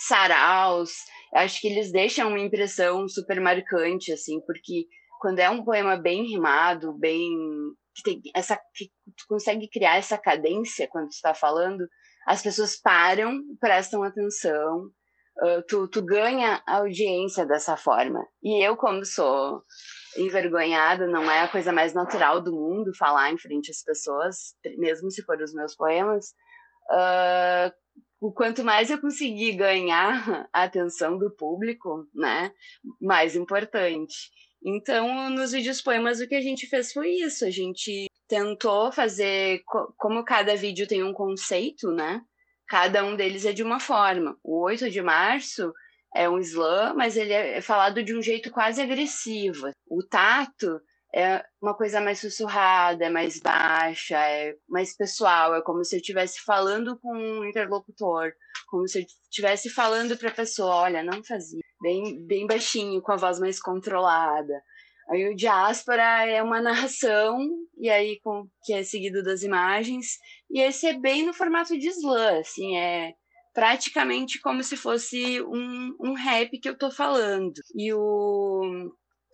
saraus. 0.07 0.91
Acho 1.33 1.61
que 1.61 1.67
eles 1.67 1.91
deixam 1.91 2.29
uma 2.29 2.39
impressão 2.39 3.07
super 3.07 3.39
marcante, 3.39 4.11
assim, 4.11 4.39
porque 4.45 4.85
quando 5.19 5.39
é 5.39 5.49
um 5.49 5.63
poema 5.63 5.97
bem 5.97 6.23
rimado, 6.25 6.97
bem 6.97 7.29
que 7.95 8.03
tem 8.03 8.21
essa 8.35 8.57
que 8.73 8.85
tu 9.17 9.25
consegue 9.27 9.69
criar 9.69 9.97
essa 9.97 10.17
cadência 10.17 10.87
quando 10.87 11.09
está 11.09 11.33
falando, 11.33 11.85
as 12.25 12.41
pessoas 12.41 12.79
param, 12.79 13.39
prestam 13.59 14.03
atenção, 14.03 14.89
uh, 15.43 15.63
tu, 15.67 15.87
tu 15.87 16.01
ganha 16.01 16.61
audiência 16.65 17.45
dessa 17.45 17.75
forma. 17.77 18.25
E 18.43 18.65
eu, 18.65 18.75
como 18.75 19.05
sou 19.05 19.63
envergonhada, 20.17 21.07
não 21.07 21.29
é 21.29 21.41
a 21.41 21.47
coisa 21.47 21.71
mais 21.71 21.93
natural 21.93 22.41
do 22.41 22.51
mundo 22.51 22.95
falar 22.97 23.31
em 23.31 23.37
frente 23.37 23.71
às 23.71 23.83
pessoas, 23.83 24.55
mesmo 24.77 25.11
se 25.11 25.23
for 25.23 25.39
os 25.41 25.53
meus 25.53 25.75
poemas. 25.75 26.27
Uh, 26.91 27.71
o 28.21 28.33
quanto 28.33 28.63
mais 28.63 28.89
eu 28.89 28.99
conseguir 28.99 29.53
ganhar 29.53 30.49
a 30.53 30.63
atenção 30.63 31.17
do 31.17 31.31
público, 31.31 32.07
né, 32.13 32.51
mais 33.01 33.35
importante. 33.35 34.29
Então, 34.63 35.29
nos 35.29 35.53
vídeos 35.53 35.81
poemas, 35.81 36.19
o 36.19 36.27
que 36.27 36.35
a 36.35 36.41
gente 36.41 36.67
fez 36.67 36.91
foi 36.91 37.11
isso. 37.11 37.45
A 37.45 37.49
gente 37.49 38.07
tentou 38.27 38.91
fazer, 38.91 39.61
como 39.97 40.23
cada 40.25 40.55
vídeo 40.55 40.85
tem 40.85 41.01
um 41.01 41.13
conceito, 41.13 41.91
né? 41.91 42.21
Cada 42.69 43.03
um 43.03 43.15
deles 43.15 43.45
é 43.45 43.51
de 43.51 43.63
uma 43.63 43.79
forma. 43.79 44.37
O 44.43 44.61
8 44.63 44.91
de 44.91 45.01
março 45.01 45.73
é 46.15 46.29
um 46.29 46.37
slam, 46.39 46.93
mas 46.95 47.17
ele 47.17 47.33
é 47.33 47.61
falado 47.61 48.03
de 48.03 48.15
um 48.15 48.21
jeito 48.21 48.51
quase 48.51 48.79
agressivo. 48.79 49.71
O 49.87 50.03
tato 50.03 50.79
é 51.13 51.43
uma 51.59 51.73
coisa 51.73 51.99
mais 51.99 52.19
sussurrada, 52.19 53.05
é 53.05 53.09
mais 53.09 53.39
baixa, 53.39 54.17
é 54.17 54.55
mais 54.67 54.95
pessoal, 54.95 55.55
é 55.55 55.61
como 55.63 55.83
se 55.83 55.95
eu 55.95 55.99
estivesse 55.99 56.41
falando 56.41 56.99
com 56.99 57.11
um 57.11 57.43
interlocutor, 57.43 58.31
como 58.67 58.87
se 58.87 58.99
eu 58.99 59.05
estivesse 59.23 59.69
falando 59.69 60.15
para 60.15 60.29
a 60.29 60.33
pessoa, 60.33 60.75
olha, 60.75 61.01
não 61.01 61.23
fazia, 61.23 61.63
bem, 61.81 62.23
bem 62.27 62.45
baixinho, 62.45 63.01
com 63.01 63.11
a 63.11 63.17
voz 63.17 63.39
mais 63.39 63.59
controlada. 63.59 64.61
Aí 65.09 65.27
o 65.27 65.35
diáspora 65.35 66.25
é 66.25 66.41
uma 66.43 66.61
narração, 66.61 67.39
e 67.77 67.89
aí 67.89 68.19
com, 68.23 68.47
que 68.63 68.73
é 68.73 68.83
seguido 68.83 69.23
das 69.23 69.41
imagens, 69.41 70.17
e 70.51 70.61
esse 70.61 70.85
é 70.87 70.93
bem 70.93 71.25
no 71.25 71.33
formato 71.33 71.77
de 71.77 71.87
slam, 71.87 72.39
assim, 72.39 72.77
é 72.77 73.13
praticamente 73.53 74.39
como 74.39 74.63
se 74.63 74.77
fosse 74.77 75.41
um, 75.41 75.95
um 75.99 76.13
rap 76.13 76.59
que 76.59 76.69
eu 76.69 76.77
tô 76.77 76.91
falando. 76.91 77.53
E 77.75 77.91
o 77.93 78.91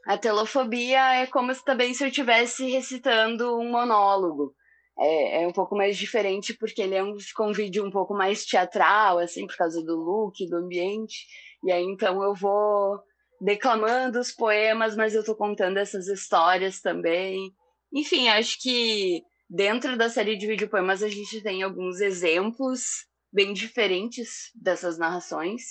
a 0.08 0.18
telofobia 0.18 1.16
é 1.16 1.26
como 1.28 1.54
se 1.54 1.64
também 1.66 1.94
se 1.94 2.04
eu 2.04 2.08
estivesse 2.08 2.70
recitando 2.70 3.58
um 3.58 3.72
monólogo. 3.72 4.54
É, 4.98 5.44
é, 5.44 5.48
um 5.48 5.52
pouco 5.52 5.76
mais 5.76 5.98
diferente 5.98 6.54
porque 6.54 6.82
ele 6.82 6.96
é 6.96 7.04
um, 7.04 7.18
um 7.42 7.52
vídeo 7.52 7.86
um 7.86 7.92
pouco 7.92 8.14
mais 8.14 8.46
teatral, 8.46 9.20
assim, 9.20 9.46
por 9.46 9.58
causa 9.58 9.84
do 9.84 9.96
look, 9.96 10.48
do 10.48 10.56
ambiente. 10.56 11.26
E 11.64 11.72
aí 11.72 11.84
então 11.84 12.24
eu 12.24 12.34
vou 12.34 13.00
declamando 13.40 14.20
os 14.20 14.32
poemas, 14.32 14.96
mas 14.96 15.14
eu 15.14 15.22
estou 15.22 15.36
contando 15.36 15.78
essas 15.78 16.08
histórias 16.08 16.82
também. 16.82 17.54
Enfim, 17.94 18.28
acho 18.30 18.62
que 18.62 19.24
dentro 19.50 19.98
da 19.98 20.10
série 20.10 20.36
de 20.36 20.48
vídeo 20.48 20.70
poemas 20.70 21.04
a 21.04 21.08
gente 21.08 21.42
tem 21.42 21.64
alguns 21.64 22.02
exemplos 22.02 23.06
bem 23.32 23.54
diferentes 23.54 24.52
dessas 24.56 24.98
narrações. 24.98 25.64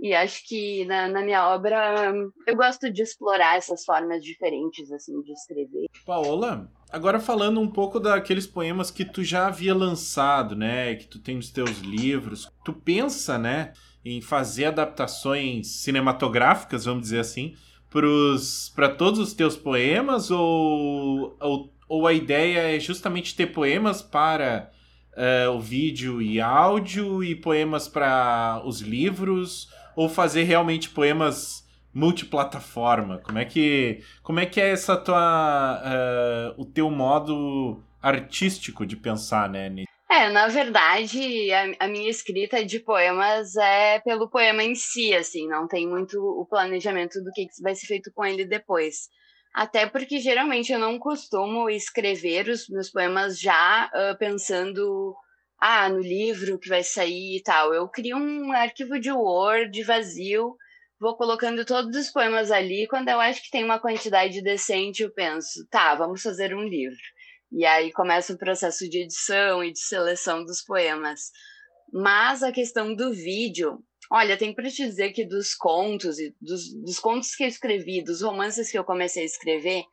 E 0.00 0.12
acho 0.14 0.42
que 0.48 0.84
na, 0.86 1.06
na, 1.06 1.22
minha 1.22 1.48
obra 1.48 2.12
eu 2.46 2.56
gosto 2.56 2.90
de 2.90 3.02
explorar 3.02 3.56
essas 3.56 3.84
formas 3.84 4.24
diferentes 4.24 4.90
assim 4.90 5.20
de 5.22 5.32
escrever. 5.32 5.86
Paola, 6.04 6.68
agora 6.90 7.20
falando 7.20 7.60
um 7.60 7.70
pouco 7.70 8.00
daqueles 8.00 8.44
poemas 8.44 8.90
que 8.90 9.04
tu 9.04 9.22
já 9.22 9.46
havia 9.46 9.72
lançado, 9.72 10.56
né, 10.56 10.96
que 10.96 11.06
tu 11.06 11.20
tem 11.20 11.36
nos 11.36 11.50
teus 11.50 11.78
livros, 11.78 12.50
tu 12.64 12.72
pensa, 12.72 13.38
né, 13.38 13.74
em 14.04 14.20
fazer 14.20 14.66
adaptações 14.66 15.68
cinematográficas, 15.68 16.84
vamos 16.84 17.02
dizer 17.02 17.20
assim, 17.20 17.54
para 18.74 18.88
todos 18.88 19.20
os 19.20 19.34
teus 19.34 19.56
poemas 19.56 20.30
ou, 20.30 21.36
ou, 21.40 21.72
ou 21.88 22.06
a 22.06 22.12
ideia 22.12 22.74
é 22.74 22.80
justamente 22.80 23.36
ter 23.36 23.48
poemas 23.48 24.00
para 24.00 24.70
uh, 25.12 25.50
o 25.50 25.60
vídeo 25.60 26.22
e 26.22 26.40
áudio 26.40 27.22
e 27.22 27.34
poemas 27.34 27.88
para 27.88 28.62
os 28.64 28.80
livros 28.80 29.68
ou 29.94 30.08
fazer 30.08 30.44
realmente 30.44 30.88
poemas 30.88 31.68
multiplataforma? 31.92 33.18
Como 33.18 33.38
é 33.38 33.44
que 33.44 34.02
como 34.22 34.40
é 34.40 34.46
que 34.46 34.60
é 34.60 34.70
essa 34.70 34.96
tua 34.96 35.82
uh, 35.84 36.60
o 36.60 36.64
teu 36.64 36.90
modo 36.90 37.82
artístico 38.00 38.86
de 38.86 38.96
pensar, 38.96 39.48
né? 39.48 39.68
É, 40.14 40.28
na 40.28 40.46
verdade, 40.46 41.50
a, 41.54 41.86
a, 41.86 41.88
minha 41.88 42.10
escrita 42.10 42.62
de 42.62 42.78
poemas 42.78 43.56
é 43.56 43.98
pelo 44.00 44.28
poema 44.28 44.62
em 44.62 44.74
si, 44.74 45.14
assim, 45.14 45.48
não 45.48 45.66
tem 45.66 45.88
muito 45.88 46.20
o 46.20 46.44
planejamento 46.44 47.18
do 47.24 47.32
que, 47.32 47.46
vai 47.62 47.74
ser 47.74 47.86
feito 47.86 48.12
com 48.12 48.22
ele 48.22 48.44
depois. 48.44 49.08
Até 49.54 49.86
porque 49.86 50.20
geralmente 50.20 50.70
eu 50.70 50.78
não 50.78 50.98
costumo 50.98 51.70
escrever 51.70 52.46
os 52.50 52.68
meus 52.68 52.90
poemas 52.90 53.40
já 53.40 53.90
uh, 53.94 54.18
pensando 54.18 55.16
ah, 55.58 55.88
no 55.88 56.00
livro 56.00 56.58
que 56.58 56.68
vai 56.68 56.82
sair 56.82 57.38
e 57.38 57.42
tal. 57.42 57.72
Eu 57.72 57.88
crio 57.88 58.18
um 58.18 58.52
arquivo 58.52 59.00
de 59.00 59.10
Word 59.10 59.82
vazio, 59.82 60.54
vou 61.00 61.16
colocando 61.16 61.64
todos 61.64 61.96
os 61.96 62.10
poemas 62.10 62.50
ali. 62.50 62.86
Quando 62.86 63.08
eu 63.08 63.18
acho 63.18 63.42
que 63.42 63.50
tem 63.50 63.64
uma 63.64 63.80
quantidade 63.80 64.42
decente, 64.42 65.02
eu 65.04 65.10
penso, 65.10 65.66
tá, 65.70 65.94
vamos 65.94 66.20
fazer 66.20 66.54
um 66.54 66.64
livro. 66.68 67.00
E 67.52 67.66
aí 67.66 67.92
começa 67.92 68.32
o 68.32 68.38
processo 68.38 68.88
de 68.88 69.02
edição 69.02 69.62
e 69.62 69.72
de 69.72 69.78
seleção 69.78 70.44
dos 70.44 70.62
poemas. 70.62 71.30
Mas 71.92 72.42
a 72.42 72.50
questão 72.50 72.94
do 72.94 73.12
vídeo, 73.12 73.78
olha, 74.10 74.38
tem 74.38 74.54
para 74.54 74.70
te 74.70 74.86
dizer 74.86 75.12
que 75.12 75.26
dos 75.26 75.54
contos 75.54 76.18
e 76.18 76.34
dos, 76.40 76.72
dos 76.82 76.98
contos 76.98 77.34
que 77.34 77.44
eu 77.44 77.48
escrevi, 77.48 78.02
dos 78.02 78.22
romances 78.22 78.70
que 78.70 78.78
eu 78.78 78.84
comecei 78.84 79.24
a 79.24 79.26
escrever, 79.26 79.84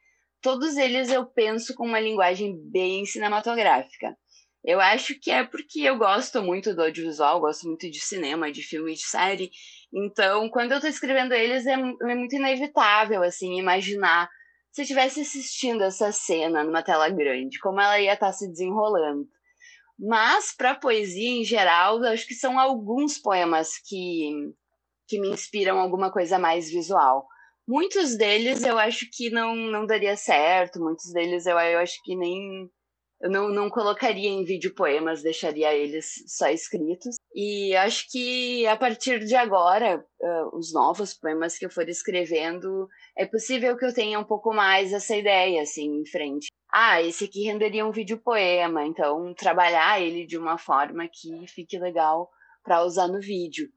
todos 0.41 0.77
eles 0.77 1.09
eu 1.09 1.25
penso 1.25 1.75
com 1.75 1.85
uma 1.85 1.99
linguagem 1.99 2.57
bem 2.71 3.05
cinematográfica. 3.05 4.15
Eu 4.63 4.79
acho 4.79 5.17
que 5.19 5.31
é 5.31 5.43
porque 5.43 5.81
eu 5.81 5.97
gosto 5.97 6.41
muito 6.41 6.73
do 6.73 6.83
audiovisual, 6.83 7.39
gosto 7.39 7.67
muito 7.67 7.89
de 7.89 7.99
cinema, 7.99 8.51
de 8.51 8.61
filme, 8.61 8.93
de 8.93 9.03
série. 9.03 9.51
Então, 9.93 10.49
quando 10.49 10.71
eu 10.71 10.77
estou 10.77 10.89
escrevendo 10.89 11.33
eles, 11.33 11.65
é, 11.65 11.73
é, 11.73 12.15
muito 12.15 12.35
inevitável, 12.35 13.23
assim, 13.23 13.57
imaginar 13.57 14.29
se 14.71 14.81
estivesse 14.83 15.21
assistindo 15.21 15.83
essa 15.83 16.11
cena 16.11 16.63
numa 16.63 16.83
tela 16.83 17.09
grande, 17.09 17.59
como 17.59 17.81
ela 17.81 17.99
ia 17.99 18.13
estar 18.13 18.27
tá 18.27 18.33
se 18.33 18.47
desenrolando. 18.47 19.27
Mas, 19.97 20.55
para 20.55 20.75
poesia 20.75 21.29
em 21.29 21.43
geral, 21.43 22.01
acho 22.05 22.25
que 22.25 22.33
são 22.33 22.57
alguns 22.57 23.17
poemas 23.17 23.71
que, 23.85 24.31
que 25.07 25.19
me 25.19 25.29
inspiram 25.29 25.77
alguma 25.77 26.11
coisa 26.11 26.39
mais 26.39 26.69
visual. 26.69 27.27
Muitos 27.67 28.17
deles 28.17 28.63
eu 28.63 28.79
acho 28.79 29.05
que 29.11 29.29
não, 29.29 29.55
não 29.55 29.85
daria 29.85 30.15
certo, 30.15 30.79
muitos 30.79 31.11
deles 31.11 31.45
eu, 31.45 31.59
eu 31.59 31.79
acho 31.79 32.01
que 32.03 32.15
nem 32.15 32.69
eu 33.21 33.29
não, 33.29 33.49
não 33.49 33.69
colocaria 33.69 34.29
em 34.29 34.45
vídeo 34.45 34.73
poemas, 34.73 35.21
deixaria 35.21 35.73
eles 35.73 36.23
só 36.27 36.47
escritos. 36.49 37.17
E 37.35 37.75
acho 37.75 38.09
que 38.09 38.65
a 38.65 38.77
partir 38.77 39.25
de 39.25 39.35
agora, 39.35 40.05
uh, 40.21 40.57
os 40.57 40.73
novos 40.73 41.13
poemas 41.13 41.57
que 41.57 41.65
eu 41.65 41.69
for 41.69 41.87
escrevendo, 41.89 42.87
é 43.17 43.25
possível 43.25 43.75
que 43.77 43.85
eu 43.85 43.93
tenha 43.93 44.19
um 44.19 44.23
pouco 44.23 44.53
mais 44.53 44.93
essa 44.93 45.15
ideia, 45.15 45.61
assim, 45.61 45.99
em 45.99 46.05
frente. 46.05 46.47
Ah, 46.71 47.01
esse 47.01 47.25
aqui 47.25 47.43
renderia 47.43 47.85
um 47.85 47.91
vídeo 47.91 48.17
poema, 48.17 48.85
então 48.85 49.33
trabalhar 49.33 50.01
ele 50.01 50.25
de 50.25 50.37
uma 50.37 50.57
forma 50.57 51.07
que 51.11 51.45
fique 51.47 51.77
legal 51.77 52.29
para 52.63 52.83
usar 52.83 53.07
no 53.07 53.19
vídeo. 53.19 53.67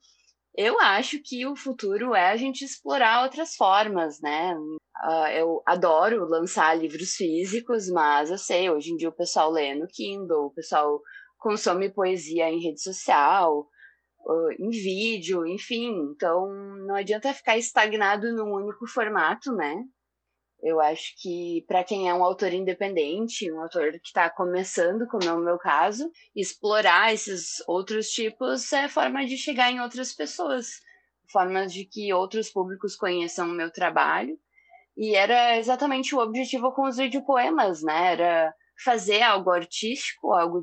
Eu 0.54 0.78
acho 0.80 1.18
que 1.22 1.46
o 1.46 1.56
futuro 1.56 2.14
é 2.14 2.30
a 2.30 2.36
gente 2.36 2.62
explorar 2.64 3.24
outras 3.24 3.56
formas, 3.56 4.20
né? 4.20 4.54
Uh, 4.54 5.26
eu 5.34 5.62
adoro 5.66 6.28
lançar 6.28 6.78
livros 6.78 7.14
físicos, 7.14 7.88
mas 7.88 8.30
eu 8.30 8.36
sei, 8.36 8.68
hoje 8.70 8.92
em 8.92 8.96
dia 8.96 9.08
o 9.08 9.16
pessoal 9.16 9.50
lê 9.50 9.74
no 9.74 9.86
Kindle, 9.88 10.46
o 10.46 10.54
pessoal 10.54 11.00
consome 11.38 11.90
poesia 11.90 12.50
em 12.50 12.60
rede 12.60 12.82
social, 12.82 13.66
uh, 14.26 14.50
em 14.58 14.68
vídeo, 14.70 15.46
enfim. 15.46 15.90
Então, 16.14 16.46
não 16.86 16.96
adianta 16.96 17.32
ficar 17.32 17.56
estagnado 17.56 18.30
num 18.32 18.52
único 18.52 18.86
formato, 18.86 19.52
né? 19.54 19.74
Eu 20.62 20.81
acho 20.81 21.14
que 21.20 21.64
para 21.66 21.83
quem 21.83 22.09
é 22.09 22.14
um 22.14 22.22
autor 22.22 22.53
independente, 22.53 23.51
um 23.51 23.61
autor 23.61 23.90
que 23.92 24.07
está 24.07 24.31
começando, 24.31 25.09
como 25.09 25.25
é 25.25 25.33
o 25.33 25.40
meu 25.40 25.59
caso, 25.59 26.09
explorar 26.37 27.12
esses 27.12 27.61
outros 27.66 28.11
tipos 28.11 28.72
é 28.72 28.88
forma 28.88 29.27
de 29.27 29.37
chegar 29.37 29.72
em 29.72 29.81
outras 29.81 30.12
pessoas, 30.12 30.81
formas 31.33 31.72
de 31.72 31.85
que 31.85 32.12
outros 32.12 32.48
públicos 32.48 32.94
conheçam 32.94 33.48
o 33.48 33.53
meu 33.53 33.72
trabalho. 33.72 34.38
E 34.96 35.16
era 35.16 35.59
exatamente 35.59 36.14
o 36.14 36.20
objetivo 36.20 36.70
com 36.72 36.87
os 36.87 36.96
videopoemas, 36.96 37.83
né? 37.83 38.12
Era 38.12 38.55
fazer 38.85 39.22
algo 39.22 39.51
artístico, 39.51 40.33
algo 40.33 40.61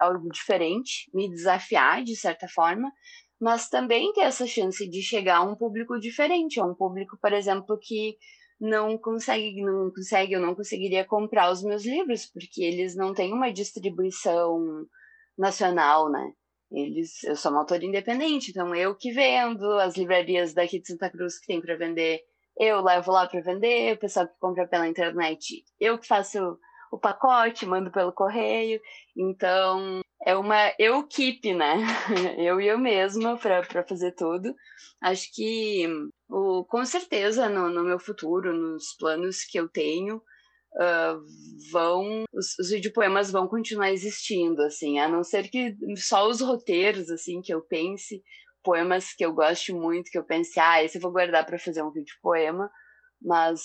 algo 0.00 0.30
diferente, 0.30 1.10
me 1.12 1.28
desafiar 1.28 2.02
de 2.02 2.16
certa 2.16 2.48
forma, 2.48 2.90
mas 3.38 3.68
também 3.68 4.12
ter 4.14 4.22
essa 4.22 4.46
chance 4.46 4.88
de 4.88 5.02
chegar 5.02 5.38
a 5.38 5.42
um 5.42 5.54
público 5.54 5.98
diferente, 5.98 6.58
a 6.60 6.64
um 6.64 6.74
público, 6.74 7.18
por 7.20 7.32
exemplo, 7.32 7.78
que 7.78 8.16
não 8.60 8.96
consegue, 8.98 9.62
não 9.62 9.90
consegue, 9.90 10.32
eu 10.34 10.40
não 10.40 10.54
conseguiria 10.54 11.04
comprar 11.04 11.50
os 11.50 11.62
meus 11.62 11.84
livros, 11.84 12.26
porque 12.26 12.62
eles 12.62 12.94
não 12.96 13.12
têm 13.12 13.32
uma 13.32 13.52
distribuição 13.52 14.86
nacional, 15.36 16.10
né? 16.10 16.32
Eles, 16.70 17.22
eu 17.24 17.36
sou 17.36 17.50
uma 17.52 17.60
autora 17.60 17.84
independente, 17.84 18.50
então 18.50 18.74
eu 18.74 18.96
que 18.96 19.12
vendo, 19.12 19.64
as 19.78 19.96
livrarias 19.96 20.54
daqui 20.54 20.80
de 20.80 20.88
Santa 20.88 21.10
Cruz 21.10 21.38
que 21.38 21.46
tem 21.46 21.60
para 21.60 21.76
vender, 21.76 22.20
eu 22.58 22.80
levo 22.82 23.12
lá 23.12 23.26
para 23.26 23.40
vender, 23.40 23.94
o 23.94 23.98
pessoal 23.98 24.26
que 24.26 24.38
compra 24.40 24.66
pela 24.66 24.88
internet, 24.88 25.64
eu 25.78 25.98
que 25.98 26.06
faço 26.06 26.58
o 26.94 26.98
pacote, 26.98 27.66
mando 27.66 27.90
pelo 27.90 28.12
correio. 28.12 28.80
Então, 29.16 30.00
é 30.24 30.36
uma 30.36 30.72
eu 30.78 31.06
keep, 31.06 31.52
né? 31.52 31.76
Eu 32.38 32.60
e 32.60 32.68
eu 32.68 32.78
mesma 32.78 33.36
para 33.36 33.84
fazer 33.86 34.12
tudo. 34.12 34.54
Acho 35.02 35.28
que 35.34 35.86
o, 36.34 36.64
com 36.64 36.84
certeza 36.84 37.48
no, 37.48 37.70
no 37.70 37.84
meu 37.84 37.98
futuro, 37.98 38.52
nos 38.52 38.92
planos 38.98 39.44
que 39.44 39.56
eu 39.56 39.68
tenho, 39.68 40.16
uh, 40.16 41.70
vão 41.70 42.24
os, 42.32 42.58
os 42.58 42.70
videopoemas 42.70 43.30
vão 43.30 43.46
continuar 43.46 43.92
existindo, 43.92 44.60
assim, 44.62 44.98
a 44.98 45.06
não 45.08 45.22
ser 45.22 45.48
que 45.48 45.76
só 45.96 46.28
os 46.28 46.40
roteiros, 46.40 47.08
assim, 47.08 47.40
que 47.40 47.54
eu 47.54 47.62
pense, 47.62 48.20
poemas 48.64 49.14
que 49.14 49.24
eu 49.24 49.32
gosto 49.32 49.76
muito, 49.76 50.10
que 50.10 50.18
eu 50.18 50.24
pense, 50.24 50.58
ah, 50.58 50.82
esse 50.82 50.98
eu 50.98 51.02
vou 51.02 51.12
guardar 51.12 51.46
para 51.46 51.58
fazer 51.58 51.84
um 51.84 51.92
videopoema, 51.92 52.68
mas 53.22 53.62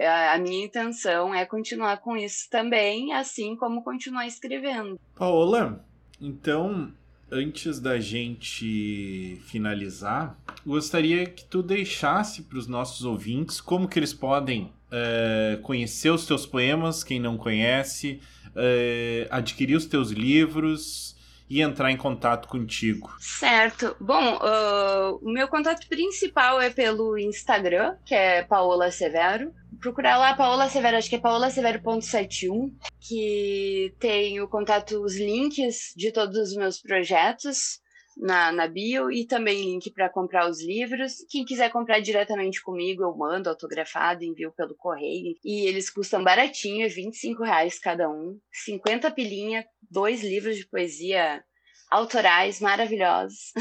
a 0.00 0.38
minha 0.38 0.64
intenção 0.66 1.34
é 1.34 1.44
continuar 1.44 1.96
com 2.00 2.16
isso 2.16 2.48
também, 2.48 3.12
assim 3.12 3.56
como 3.56 3.82
continuar 3.82 4.26
escrevendo. 4.26 5.00
Paola, 5.16 5.84
então, 6.20 6.94
antes 7.30 7.80
da 7.80 7.98
gente 7.98 9.40
finalizar, 9.46 10.38
gostaria 10.64 11.26
que 11.26 11.44
tu 11.44 11.62
deixasse 11.62 12.42
para 12.42 12.58
os 12.58 12.66
nossos 12.66 13.04
ouvintes 13.04 13.60
como 13.60 13.88
que 13.88 13.98
eles 13.98 14.14
podem 14.14 14.64
uh, 14.64 15.60
conhecer 15.62 16.10
os 16.10 16.26
teus 16.26 16.46
poemas, 16.46 17.02
quem 17.02 17.18
não 17.18 17.36
conhece, 17.36 18.20
uh, 18.48 19.28
adquirir 19.30 19.76
os 19.76 19.86
teus 19.86 20.10
livros 20.10 21.13
e 21.54 21.62
entrar 21.62 21.92
em 21.92 21.96
contato 21.96 22.48
contigo. 22.48 23.14
Certo. 23.20 23.96
Bom, 24.00 24.38
uh, 24.38 25.20
o 25.22 25.32
meu 25.32 25.46
contato 25.46 25.86
principal 25.88 26.60
é 26.60 26.68
pelo 26.68 27.16
Instagram, 27.16 27.94
que 28.04 28.12
é 28.12 28.42
Paola 28.42 28.90
Severo 28.90 29.54
procurar 29.80 30.16
lá 30.16 30.34
Paola 30.34 30.68
Severo, 30.68 30.96
acho 30.96 31.10
que 31.10 31.16
é 31.16 31.20
paulasevero.71, 31.20 32.72
que 32.98 33.94
tem 33.98 34.40
o 34.40 34.48
contato, 34.48 35.02
os 35.02 35.16
links 35.16 35.92
de 35.94 36.10
todos 36.10 36.38
os 36.38 36.56
meus 36.56 36.80
projetos 36.80 37.83
na, 38.16 38.52
na 38.52 38.66
bio 38.66 39.10
e 39.10 39.26
também 39.26 39.72
link 39.72 39.90
para 39.90 40.08
comprar 40.08 40.48
os 40.48 40.62
livros. 40.62 41.24
Quem 41.28 41.44
quiser 41.44 41.70
comprar 41.70 42.00
diretamente 42.00 42.62
comigo, 42.62 43.02
eu 43.02 43.16
mando 43.16 43.48
autografado, 43.48 44.24
envio 44.24 44.52
pelo 44.52 44.74
correio. 44.74 45.36
E 45.44 45.66
eles 45.66 45.90
custam 45.90 46.22
baratinho, 46.22 46.88
25 46.88 47.42
reais 47.42 47.78
cada 47.78 48.08
um, 48.08 48.38
50 48.52 49.10
pilinha, 49.10 49.66
dois 49.90 50.22
livros 50.22 50.56
de 50.56 50.66
poesia 50.66 51.42
autorais 51.90 52.60
maravilhosos 52.60 53.52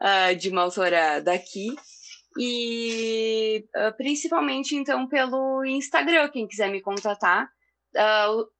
uh, 0.00 0.34
de 0.38 0.48
uma 0.50 0.62
autora 0.62 1.20
daqui. 1.20 1.74
E 2.38 3.64
uh, 3.74 3.96
principalmente, 3.96 4.76
então, 4.76 5.08
pelo 5.08 5.64
Instagram, 5.64 6.28
quem 6.28 6.46
quiser 6.46 6.70
me 6.70 6.82
contatar. 6.82 7.48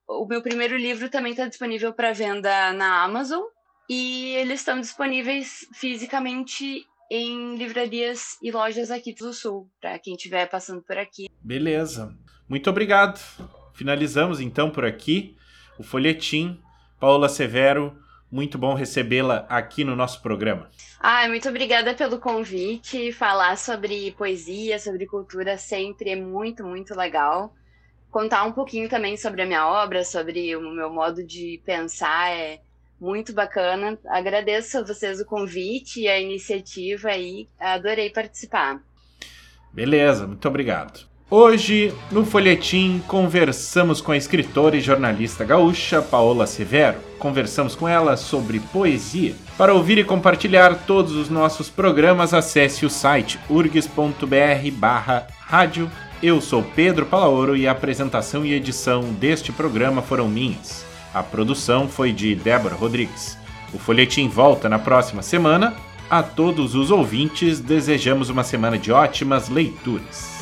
O, 0.08 0.22
o 0.22 0.26
meu 0.26 0.40
primeiro 0.40 0.78
livro 0.78 1.10
também 1.10 1.32
está 1.32 1.46
disponível 1.46 1.92
para 1.92 2.14
venda 2.14 2.72
na 2.72 3.02
Amazon. 3.02 3.42
E 3.88 4.34
eles 4.36 4.60
estão 4.60 4.80
disponíveis 4.80 5.66
fisicamente 5.74 6.84
em 7.10 7.56
livrarias 7.56 8.36
e 8.42 8.50
lojas 8.50 8.90
aqui 8.90 9.14
do 9.14 9.32
Sul, 9.32 9.70
para 9.80 9.98
quem 9.98 10.14
estiver 10.14 10.48
passando 10.48 10.82
por 10.82 10.98
aqui. 10.98 11.28
Beleza. 11.40 12.16
Muito 12.48 12.68
obrigado. 12.68 13.20
Finalizamos 13.74 14.40
então 14.40 14.70
por 14.70 14.84
aqui 14.84 15.36
o 15.78 15.82
folhetim. 15.82 16.60
Paula 16.98 17.28
Severo, 17.28 17.96
muito 18.30 18.58
bom 18.58 18.74
recebê-la 18.74 19.46
aqui 19.48 19.84
no 19.84 19.94
nosso 19.94 20.22
programa. 20.22 20.70
Ai, 20.98 21.28
muito 21.28 21.48
obrigada 21.48 21.94
pelo 21.94 22.18
convite. 22.18 23.12
Falar 23.12 23.56
sobre 23.56 24.12
poesia, 24.12 24.78
sobre 24.78 25.06
cultura 25.06 25.58
sempre 25.58 26.10
é 26.10 26.16
muito, 26.16 26.64
muito 26.64 26.94
legal. 26.96 27.54
Contar 28.10 28.44
um 28.44 28.52
pouquinho 28.52 28.88
também 28.88 29.16
sobre 29.16 29.42
a 29.42 29.46
minha 29.46 29.68
obra, 29.68 30.04
sobre 30.04 30.56
o 30.56 30.60
meu 30.72 30.90
modo 30.90 31.22
de 31.22 31.60
pensar 31.64 32.30
é 32.30 32.60
muito 33.00 33.32
bacana. 33.32 33.98
Agradeço 34.06 34.78
a 34.78 34.82
vocês 34.82 35.20
o 35.20 35.24
convite 35.24 36.00
e 36.00 36.08
a 36.08 36.18
iniciativa 36.20 37.08
aí. 37.08 37.46
Adorei 37.58 38.10
participar. 38.10 38.80
Beleza, 39.72 40.26
muito 40.26 40.46
obrigado. 40.48 41.06
Hoje, 41.28 41.92
no 42.12 42.24
Folhetim, 42.24 43.02
conversamos 43.08 44.00
com 44.00 44.12
a 44.12 44.16
escritora 44.16 44.76
e 44.76 44.80
jornalista 44.80 45.44
gaúcha 45.44 46.00
Paola 46.00 46.46
Severo. 46.46 47.00
Conversamos 47.18 47.74
com 47.74 47.88
ela 47.88 48.16
sobre 48.16 48.60
poesia. 48.60 49.34
Para 49.58 49.74
ouvir 49.74 49.98
e 49.98 50.04
compartilhar 50.04 50.86
todos 50.86 51.16
os 51.16 51.28
nossos 51.28 51.68
programas, 51.68 52.32
acesse 52.32 52.86
o 52.86 52.90
site 52.90 53.40
urgs.br 53.50 54.70
barra 54.74 55.26
rádio. 55.40 55.90
Eu 56.22 56.40
sou 56.40 56.62
Pedro 56.62 57.04
Palaoro 57.04 57.56
e 57.56 57.66
a 57.66 57.72
apresentação 57.72 58.46
e 58.46 58.54
edição 58.54 59.02
deste 59.14 59.50
programa 59.50 60.02
foram 60.02 60.28
minhas. 60.28 60.85
A 61.16 61.22
produção 61.22 61.88
foi 61.88 62.12
de 62.12 62.34
Débora 62.34 62.74
Rodrigues. 62.74 63.38
O 63.72 63.78
Folhetim 63.78 64.28
volta 64.28 64.68
na 64.68 64.78
próxima 64.78 65.22
semana. 65.22 65.74
A 66.10 66.22
todos 66.22 66.74
os 66.74 66.90
ouvintes, 66.90 67.58
desejamos 67.58 68.28
uma 68.28 68.44
semana 68.44 68.76
de 68.76 68.92
ótimas 68.92 69.48
leituras. 69.48 70.35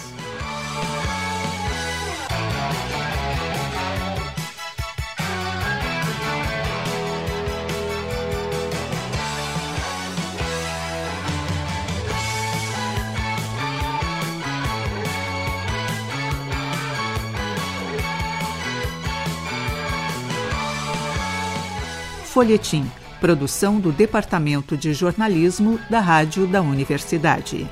Folhetim, 22.34 22.90
produção 23.20 23.78
do 23.78 23.92
Departamento 23.92 24.76
de 24.76 24.92
Jornalismo 24.92 25.78
da 25.88 26.00
Rádio 26.00 26.48
da 26.48 26.60
Universidade. 26.60 27.64